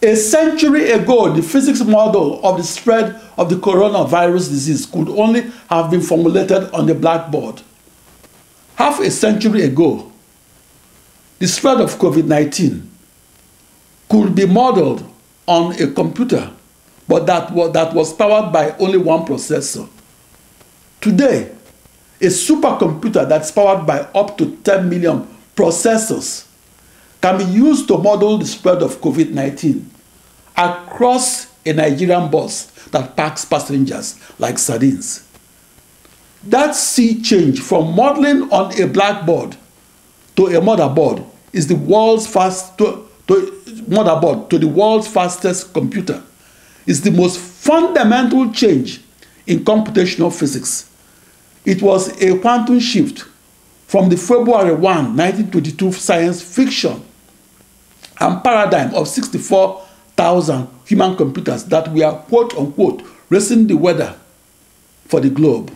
A 0.00 0.14
century 0.14 0.92
ago, 0.92 1.32
the 1.32 1.42
physics 1.42 1.82
model 1.82 2.44
of 2.46 2.56
the 2.56 2.62
spread 2.62 3.20
of 3.36 3.50
the 3.50 3.56
coronavirus 3.56 4.48
disease 4.50 4.86
could 4.86 5.08
only 5.08 5.50
have 5.68 5.90
been 5.90 6.02
formulated 6.02 6.70
on 6.72 6.86
the 6.86 6.94
blackboard. 6.94 7.62
Half 8.76 9.00
a 9.00 9.10
century 9.10 9.62
ago, 9.62 10.12
the 11.40 11.48
spread 11.48 11.80
of 11.80 11.90
COVID 11.98 12.26
19 12.26 12.88
could 14.08 14.36
be 14.36 14.46
modeled 14.46 15.04
on 15.46 15.72
a 15.82 15.88
computer, 15.88 16.52
but 17.08 17.26
that 17.26 17.50
was, 17.52 17.72
that 17.72 17.92
was 17.92 18.12
powered 18.12 18.52
by 18.52 18.76
only 18.78 18.98
one 18.98 19.26
processor. 19.26 19.88
Today, 21.00 21.52
a 22.20 22.26
supercomputer 22.26 23.28
that's 23.28 23.50
powered 23.50 23.84
by 23.84 24.00
up 24.14 24.38
to 24.38 24.56
10 24.58 24.88
million 24.88 25.26
processors 25.56 26.47
can 27.20 27.38
be 27.38 27.44
used 27.44 27.88
to 27.88 27.98
model 27.98 28.38
the 28.38 28.46
spread 28.46 28.82
of 28.82 29.00
COVID 29.00 29.30
19 29.30 29.90
across 30.56 31.52
a 31.66 31.72
Nigerian 31.72 32.30
bus 32.30 32.66
that 32.90 33.16
packs 33.16 33.44
passengers 33.44 34.18
like 34.38 34.58
sardines. 34.58 35.26
That 36.44 36.74
sea 36.74 37.20
change 37.20 37.60
from 37.60 37.94
modeling 37.94 38.50
on 38.52 38.80
a 38.80 38.86
blackboard 38.86 39.56
to 40.36 40.46
a 40.46 40.60
motherboard 40.60 41.24
is 41.52 41.66
the 41.66 41.74
world's 41.74 42.26
fast 42.26 42.78
to, 42.78 43.08
to 43.26 43.34
motherboard 43.88 44.48
to 44.50 44.58
the 44.58 44.68
world's 44.68 45.08
fastest 45.08 45.72
computer 45.74 46.22
is 46.86 47.02
the 47.02 47.10
most 47.10 47.38
fundamental 47.38 48.50
change 48.52 49.00
in 49.46 49.64
computational 49.64 50.36
physics. 50.36 50.90
It 51.64 51.82
was 51.82 52.20
a 52.22 52.38
quantum 52.38 52.78
shift 52.80 53.24
from 53.86 54.08
the 54.08 54.16
February 54.16 54.72
1, 54.74 54.82
1922 54.82 55.92
science 55.92 56.40
fiction 56.42 57.04
and 58.20 58.42
paradigm 58.42 58.94
of 58.94 59.08
64,000 59.08 60.68
human 60.84 61.16
computers 61.16 61.64
that 61.66 61.92
were 61.92 62.12
quote 62.28 62.56
unquote 62.56 63.02
racing 63.28 63.66
the 63.66 63.76
weather 63.76 64.14
for 65.06 65.20
the 65.20 65.30
globe. 65.30 65.70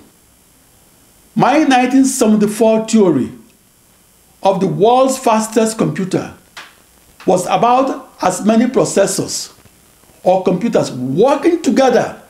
My 1.35 1.59
1974 1.61 2.89
theory 2.89 3.33
of 4.43 4.61
the 4.61 4.67
world's 4.67 5.19
fastest 5.19 5.79
computer 5.79 6.35
was 7.27 7.47
about 7.47 8.11
as 8.21 8.45
many 8.45 8.67
processors 8.67 9.57
or 10.23 10.43
computers 10.43 10.93
working 10.93 11.63
together 11.63 12.22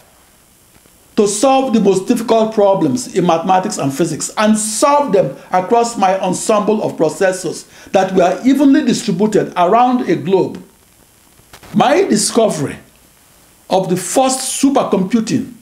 to 1.16 1.28
solve 1.28 1.74
the 1.74 1.80
most 1.80 2.08
difficult 2.08 2.54
problems 2.54 3.14
in 3.14 3.26
mathematics 3.26 3.78
and 3.78 3.92
physics 3.92 4.30
and 4.38 4.56
solve 4.56 5.12
them 5.12 5.36
across 5.50 5.96
my 5.96 6.18
ensemble 6.20 6.82
of 6.82 6.96
processors 6.96 7.66
that 7.90 8.12
were 8.14 8.40
evenly 8.44 8.84
distributed 8.84 9.52
around 9.56 10.08
a 10.08 10.16
globe. 10.16 10.62
My 11.74 12.02
discovery 12.04 12.76
of 13.68 13.88
the 13.88 13.96
first 13.96 14.62
supercomputing 14.62 15.52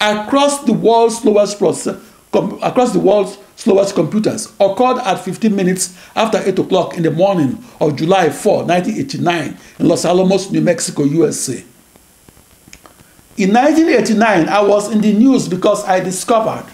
across 0.00 0.64
the 0.64 0.72
world's 0.72 1.18
slowest 1.18 1.60
across 1.60 2.92
the 2.92 3.00
world's 3.00 3.38
slowest 3.56 3.94
computers 3.94 4.52
occurred 4.60 4.98
at 4.98 5.16
15 5.16 5.54
minutes 5.54 5.96
after 6.14 6.38
8 6.38 6.58
o'clock 6.58 6.96
in 6.96 7.02
the 7.02 7.10
morning 7.10 7.64
of 7.80 7.96
July 7.96 8.30
4, 8.30 8.64
1989, 8.64 9.56
in 9.80 9.88
Los 9.88 10.04
Alamos, 10.04 10.50
New 10.50 10.60
Mexico, 10.60 11.04
USA. 11.04 11.64
In 13.38 13.54
1989, 13.54 14.48
I 14.48 14.60
was 14.62 14.92
in 14.92 15.00
the 15.00 15.12
news 15.12 15.46
because 15.46 15.84
I 15.84 16.00
discovered 16.00 16.66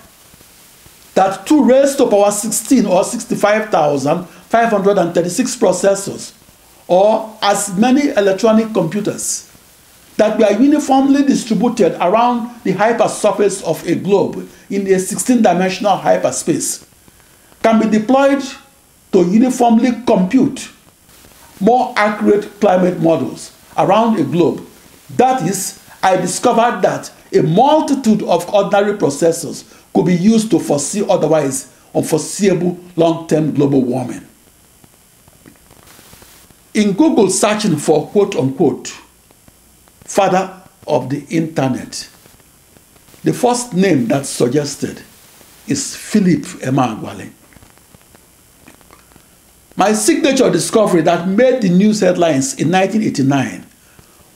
that 1.12 1.47
2 1.47 1.62
raised 1.62 1.99
to 1.99 2.09
power 2.09 2.31
16 2.31 2.87
or 2.87 3.05
65,536 3.05 5.57
processors 5.57 6.33
or 6.89 7.37
as 7.43 7.77
many 7.77 8.09
electronic 8.09 8.73
computers 8.73 9.51
that 10.17 10.39
were 10.39 10.59
uniformly 10.59 11.23
distributed 11.23 12.03
around 12.03 12.49
the 12.62 12.73
hypersurface 12.73 13.62
of 13.65 13.87
a 13.87 13.97
globe 13.97 14.49
in 14.71 14.87
a 14.87 14.95
16-dimensional 14.95 15.97
hyperspace 15.97 16.87
can 17.62 17.79
be 17.79 17.87
deployed 17.99 18.43
to 19.12 19.19
uniformly 19.31 19.91
compute 20.07 20.71
more 21.61 21.93
accurate 21.97 22.59
climate 22.59 22.99
models 23.01 23.53
around 23.77 24.19
a 24.19 24.25
globe. 24.25 24.67
That 25.17 25.43
is, 25.47 25.79
I 26.05 26.17
discovered 26.19 26.83
that 26.83 27.11
a 27.33 27.41
multitude 27.43 28.23
of 28.25 28.47
ordinary 28.53 28.99
processors 28.99 29.65
could 29.95 30.05
be 30.05 30.15
used 30.15 30.51
to 30.51 30.61
foresee 30.61 31.03
otherwise 31.09 31.73
unforeseeable 31.95 32.79
long-term 32.95 33.55
global 33.55 33.81
warming. 33.81 34.21
In 36.75 36.93
Google 36.93 37.31
searching 37.31 37.77
for 37.79 38.09
quote 38.09 38.37
unquote 38.37 38.89
father 40.05 40.63
of 40.87 41.09
the 41.09 41.25
internet, 41.31 42.11
the 43.23 43.33
first 43.33 43.73
name 43.73 44.07
that's 44.07 44.29
suggested 44.29 45.01
is 45.67 45.97
Philip 45.97 46.43
Emeagwali. 46.61 47.33
My 49.75 49.95
signature 49.95 50.51
discovery 50.51 51.01
that 51.01 51.27
made 51.27 51.63
the 51.63 51.71
news 51.71 52.01
headlines 52.01 52.61
in 52.61 52.71
1989 52.71 53.65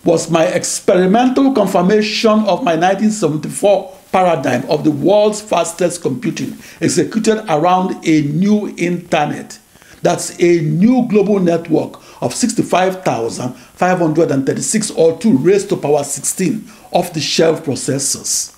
was 0.08 0.30
my 0.30 0.46
experimental 0.46 1.52
confirmation 1.52 2.30
of 2.30 2.64
my 2.64 2.74
1974 2.74 3.94
paradigm 4.10 4.64
of 4.70 4.82
the 4.82 4.90
world's 4.90 5.42
fastest 5.42 6.00
computing 6.00 6.56
executed 6.80 7.44
around 7.52 7.94
a 8.08 8.22
new 8.22 8.74
internet. 8.78 9.58
That's 10.00 10.30
a 10.40 10.62
new 10.62 11.06
global 11.08 11.40
network 11.40 12.00
of 12.22 12.34
65,536 12.34 14.90
or 14.92 15.18
2 15.18 15.36
raised 15.36 15.68
to 15.68 15.76
power 15.76 16.02
16 16.02 16.64
off 16.90 17.12
the 17.12 17.20
shelf 17.20 17.66
processors. 17.66 18.54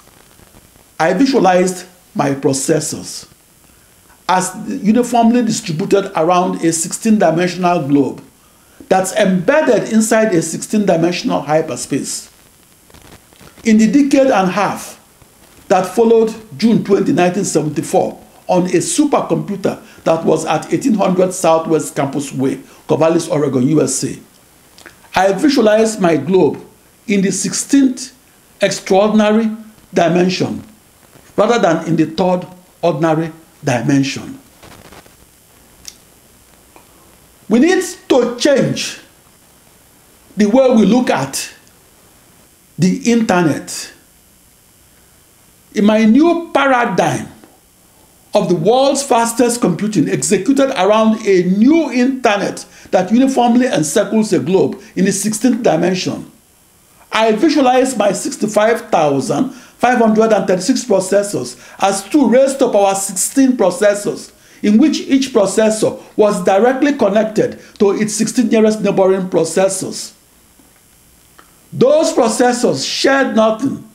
I 1.01 1.15
visualized 1.15 1.85
my 2.15 2.31
processors 2.31 3.27
as 4.29 4.55
uniformly 4.69 5.43
distributed 5.43 6.13
around 6.15 6.65
a 6.65 6.73
16 6.73 7.19
dimensional 7.19 7.89
globe 7.89 8.23
that's 8.89 9.12
embedded 9.14 9.93
inside 9.93 10.35
a 10.35 10.43
16 10.43 10.87
dimensional 10.87 11.41
hyperspace. 11.41 12.31
In 13.64 13.78
the 13.78 13.87
decade 13.87 14.31
and 14.31 14.49
a 14.49 14.53
half 14.53 14.99
that 15.68 15.87
followed 15.87 16.28
June 16.57 16.83
20, 16.85 17.12
1974, 17.12 18.20
on 18.49 18.64
a 18.64 18.81
supercomputer 18.81 19.81
that 20.03 20.24
was 20.24 20.45
at 20.45 20.64
1800 20.70 21.33
Southwest 21.33 21.95
Campus 21.95 22.33
Way, 22.33 22.57
Corvallis, 22.89 23.31
Oregon, 23.31 23.62
USA, 23.68 24.18
I 25.14 25.33
visualized 25.33 26.01
my 26.01 26.16
globe 26.16 26.64
in 27.07 27.20
the 27.20 27.28
16th 27.28 28.12
extraordinary 28.61 29.51
dimension 29.95 30.64
rather 31.37 31.59
than 31.59 31.87
in 31.87 31.97
the 31.97 32.07
third 32.07 32.47
ordinary 32.83 33.33
dimension. 33.62 34.39
We 37.51 37.59
need 37.59 37.85
to 38.09 38.39
change 38.39 39.01
the 40.37 40.47
way 40.47 40.71
we 40.71 40.87
look 40.87 41.11
at 41.11 41.53
the 42.79 43.11
internet. 43.11 43.93
In 45.75 45.85
my 45.85 46.05
new 46.05 46.53
paradigm 46.55 47.27
of 48.35 48.49
the 48.49 48.55
world's 48.55 49.03
fastest 49.03 49.61
computing 49.61 50.09
executed 50.09 50.71
around 50.81 51.27
a 51.27 51.43
new 51.43 51.91
internet 51.91 52.65
that 52.93 53.11
uniformly 53.11 53.67
encircles 53.67 54.33
a 54.33 54.39
globe 54.39 54.81
in 54.95 55.05
the 55.05 55.11
16th 55.11 55.65
dimension, 55.65 56.31
I 57.11 57.33
visualize 57.33 57.97
my 57.97 58.13
65,536 58.13 60.85
processors 60.85 61.57
as 61.81 62.05
2 62.05 62.29
raised 62.29 62.61
to 62.61 62.71
power 62.71 62.95
16 62.95 63.57
processors 63.57 64.31
in 64.63 64.79
which 64.79 65.01
each 65.01 65.33
processor 65.33 66.01
was 66.17 66.43
directly 66.45 66.95
connected 66.95 67.61
to 67.79 67.91
its 67.93 68.15
16 68.15 68.49
nearest 68.49 68.81
neighboring 68.81 69.29
processors. 69.29 70.15
Those 71.73 72.13
processors 72.13 72.85
shared 72.87 73.35
nothing 73.37 73.89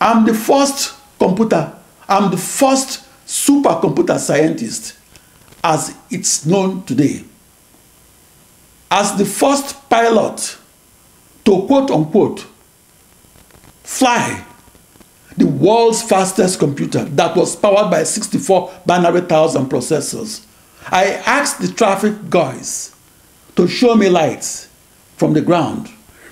I'm 0.00 0.24
the 0.24 0.34
first 0.34 0.94
computer, 1.18 1.72
I'm 2.08 2.30
the 2.30 2.36
first 2.36 3.04
supercomputer 3.26 4.18
scientist 4.20 4.96
as 5.64 5.96
it's 6.10 6.46
known 6.46 6.84
today 6.84 7.24
as 8.90 9.16
the 9.16 9.24
first 9.24 9.88
pilot 9.88 10.56
to 11.44 11.62
quote 11.66 11.90
unquote 11.90 12.46
fly 13.82 14.44
the 15.38 15.46
world's 15.46 16.02
fastest 16.02 16.58
computer 16.58 17.04
that 17.04 17.36
was 17.36 17.54
powered 17.54 17.90
by 17.90 18.02
64 18.02 18.72
binary 18.84 19.20
thousand 19.20 19.66
processors. 19.70 20.44
I 20.90 21.12
asked 21.26 21.60
the 21.60 21.68
traffic 21.68 22.28
guys 22.28 22.94
to 23.54 23.68
show 23.68 23.94
me 23.94 24.08
lights 24.08 24.68
from 25.16 25.34
the 25.34 25.40
ground. 25.40 25.90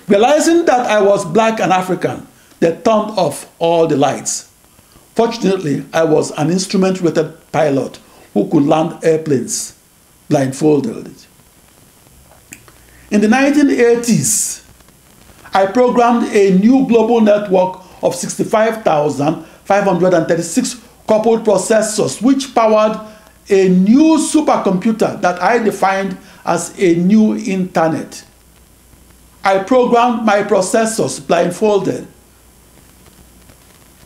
Realizing 0.09 0.65
that 0.65 0.87
I 0.87 1.01
was 1.01 1.23
black 1.25 1.59
and 1.61 1.71
African, 1.71 2.27
they 2.59 2.71
turned 2.71 3.11
off 3.17 3.49
all 3.59 3.87
the 3.87 3.95
lights. 3.95 4.51
Fortunately, 5.15 5.85
I 5.93 6.03
was 6.03 6.31
an 6.31 6.49
instrument 6.51 7.01
rated 7.01 7.33
pilot 7.51 7.99
who 8.33 8.49
could 8.49 8.63
land 8.63 9.03
airplanes 9.03 9.77
blindfolded. 10.29 11.15
In 13.09 13.21
the 13.21 13.27
1980s, 13.27 14.63
I 15.53 15.67
programmed 15.67 16.27
a 16.35 16.57
new 16.57 16.85
global 16.87 17.21
network 17.21 17.79
of 18.03 18.13
65,536 18.13 20.81
coupled 21.07 21.45
processors 21.45 22.21
which 22.21 22.53
powered 22.53 22.99
a 23.49 23.69
new 23.69 24.17
supercomputer 24.17 25.21
that 25.21 25.41
I 25.41 25.59
defined 25.59 26.17
as 26.45 26.77
a 26.77 26.95
new 26.95 27.37
internet. 27.37 28.25
I 29.41 29.59
programmed 29.59 30.25
my 30.25 30.43
processors 30.43 31.25
blindfolded. 31.25 32.05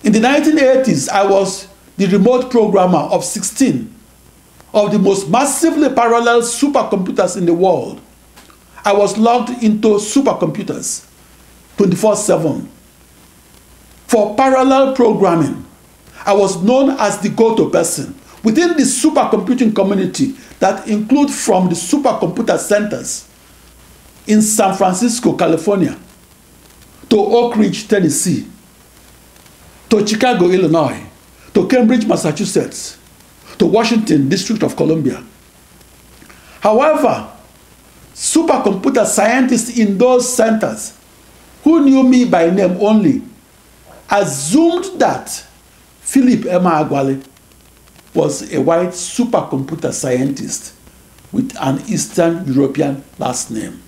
In 0.03 0.11
the 0.11 0.19
1980s, 0.19 1.09
I 1.09 1.25
was 1.25 1.67
the 1.97 2.05
remote 2.05 2.51
programmer 2.51 2.99
of 2.99 3.25
16 3.25 3.95
of 4.75 4.91
the 4.91 4.99
most 4.99 5.27
massively 5.27 5.89
parallel 5.89 6.41
supercomputers 6.41 7.35
in 7.35 7.47
the 7.47 7.53
world. 7.53 7.99
I 8.83 8.93
was 8.93 9.17
logged 9.17 9.63
into 9.63 9.97
supercomputers 9.97 11.07
24 11.77 12.15
7 12.15 12.69
for 14.07 14.35
parallel 14.35 14.95
programming. 14.95 15.65
I 16.25 16.33
was 16.33 16.61
known 16.61 16.91
as 16.99 17.19
the 17.19 17.29
go 17.29 17.55
to 17.55 17.69
person 17.69 18.15
within 18.43 18.69
the 18.69 18.83
supercomputing 18.83 19.75
community 19.75 20.35
that 20.59 20.87
include 20.87 21.31
from 21.31 21.69
the 21.69 21.75
supercomputer 21.75 22.57
centers 22.57 23.27
in 24.27 24.41
San 24.41 24.75
Francisco, 24.75 25.33
California, 25.33 25.97
to 27.09 27.17
Oak 27.17 27.55
Ridge, 27.55 27.87
Tennessee, 27.87 28.47
to 29.89 30.05
Chicago, 30.05 30.49
Illinois, 30.49 31.03
to 31.53 31.67
Cambridge, 31.67 32.05
Massachusetts, 32.05 32.97
to 33.57 33.65
Washington, 33.65 34.29
District 34.29 34.63
of 34.63 34.75
Columbia. 34.75 35.23
However, 36.61 37.31
supercomputer 38.13 39.05
scientists 39.05 39.77
in 39.77 39.97
those 39.97 40.31
centers 40.31 40.97
who 41.63 41.83
knew 41.83 42.03
me 42.03 42.25
by 42.25 42.49
name 42.49 42.77
only 42.79 43.21
assumed 44.09 44.99
that 44.99 45.29
Philip 46.01 46.41
Emeagwali 46.41 47.25
was 48.13 48.53
a 48.53 48.61
white 48.61 48.89
supercomputer 48.89 49.93
scientist 49.93 50.73
with 51.31 51.55
an 51.61 51.79
Eastern 51.87 52.45
European 52.53 53.03
last 53.17 53.51
name. 53.51 53.81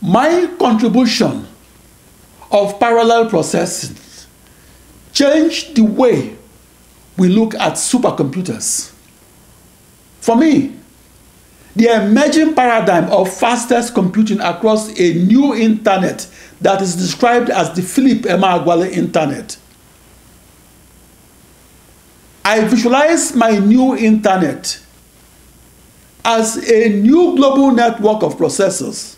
My 0.00 0.52
contribution 0.58 1.46
of 2.50 2.80
parallel 2.80 3.28
processing 3.28 3.96
changed 5.12 5.76
the 5.76 5.82
way 5.82 6.36
we 7.16 7.28
look 7.28 7.54
at 7.54 7.74
supercomputers. 7.74 8.92
For 10.20 10.34
me, 10.36 10.79
the 11.76 12.04
emerging 12.04 12.54
paradigm 12.54 13.10
of 13.10 13.32
fastest 13.32 13.94
computing 13.94 14.40
across 14.40 14.88
a 14.98 15.14
new 15.14 15.54
internet 15.54 16.28
that 16.60 16.82
is 16.82 16.96
described 16.96 17.48
as 17.48 17.72
the 17.74 17.82
Philip 17.82 18.22
Emeagwali 18.22 18.90
internet. 18.90 19.56
I 22.44 22.64
visualize 22.64 23.34
my 23.36 23.58
new 23.58 23.96
internet 23.96 24.80
as 26.24 26.68
a 26.68 26.88
new 26.88 27.36
global 27.36 27.70
network 27.70 28.22
of 28.22 28.36
processors. 28.36 29.16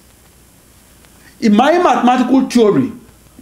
In 1.41 1.57
my 1.57 1.79
mathematical 1.79 2.49
theory, 2.49 2.93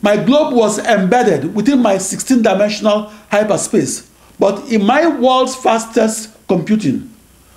my 0.02 0.16
globe 0.16 0.54
was 0.54 0.78
embedded 0.78 1.54
within 1.54 1.82
my 1.82 1.96
16-dimensional 1.96 3.12
hyperspace, 3.30 4.11
but 4.38 4.70
in 4.72 4.84
my 4.86 5.06
world's 5.06 5.54
fastest 5.54 6.30
computing, 6.48 7.09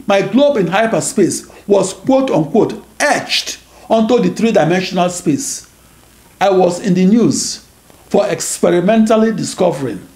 my 0.08 0.22
globe 0.22 0.58
in 0.58 0.68
hyperspace 0.68 1.50
was 1.68 1.94
quote-unquote 1.94 2.84
etched 3.00 3.60
onto 3.90 4.20
the 4.20 4.30
three-dimensional 4.30 5.10
space. 5.10 5.70
I 6.40 6.50
was 6.50 6.80
in 6.80 6.94
the 6.94 7.06
news 7.06 7.66
for 8.10 8.28
experimentally 8.28 9.32
discovering 9.32 10.08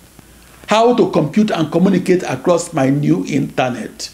how 0.68 0.94
to 0.96 1.10
compute 1.12 1.52
and 1.52 1.72
communicate 1.72 2.24
across 2.24 2.74
my 2.74 2.90
new 2.90 3.26
internet. 3.26 4.14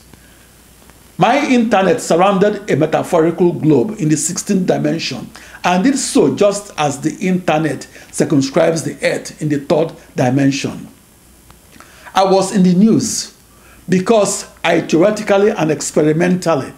My 1.18 1.46
internet 1.48 2.02
surrounded 2.02 2.70
a 2.70 2.76
metaphorical 2.76 3.54
globe 3.54 3.96
in 4.00 4.10
the 4.10 4.16
16th 4.16 4.66
dimension 4.66 5.30
and 5.64 5.84
did 5.84 5.98
so 5.98 6.36
just 6.36 6.72
as 6.78 7.02
the 7.02 7.16
internet 7.18 7.88
circumscribes 8.12 8.84
the 8.84 8.94
earth 9.06 9.42
in 9.42 9.50
the 9.50 9.60
third 9.60 9.94
dimension. 10.16 10.88
I 12.16 12.26
was 12.26 12.56
in 12.56 12.64
the 12.64 12.74
news 12.74 13.36
because 13.90 14.53
I 14.64 14.82
theoretically 14.82 15.52
and 15.52 15.72
experimentally 15.72 16.74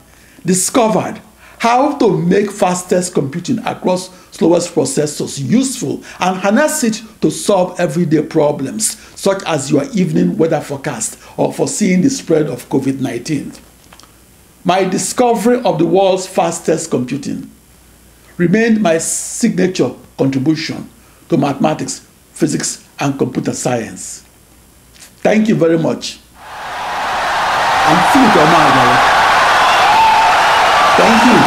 discovered 0.46 1.22
how 1.60 1.98
to 1.98 2.18
make 2.18 2.52
fastest 2.52 3.14
computing 3.14 3.60
across 3.60 4.10
slowest 4.32 4.76
processors 4.76 5.40
useful 5.40 6.04
and 6.20 6.38
harness 6.38 6.84
it 6.84 7.02
to 7.22 7.32
solve 7.32 7.80
everyday 7.80 8.22
problems 8.24 8.98
such 9.20 9.42
as 9.46 9.72
your 9.72 9.86
evening 9.94 10.38
weather 10.38 10.62
forecast 10.62 11.20
or 11.38 11.54
foreseeing 11.54 12.02
the 12.02 12.10
spread 12.10 12.48
of 12.48 12.68
COVID-19. 12.70 13.60
My 14.64 14.84
discovery 14.84 15.62
of 15.62 15.80
the 15.80 15.86
world's 15.86 16.28
fastest 16.28 16.90
computing 16.90 17.50
remained 18.38 18.82
my 18.82 18.98
signature 18.98 19.92
contribution 20.18 20.90
to 21.30 21.38
mathematics, 21.38 22.06
physics, 22.34 22.88
and 23.00 23.18
computer 23.18 23.54
science. 23.54 24.24
Thank 25.22 25.48
you 25.48 25.56
very 25.56 25.78
much. 25.78 26.20
I'm 27.88 28.00
Philip 28.12 28.34
Emeagwali. 28.34 28.98
Thank 30.98 31.20
you. 31.28 31.38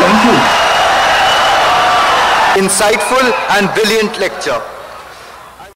Thank 0.00 0.20
you. 0.28 0.36
Insightful 2.62 3.26
and 3.56 3.72
brilliant 3.74 4.18
lecture. 4.18 4.60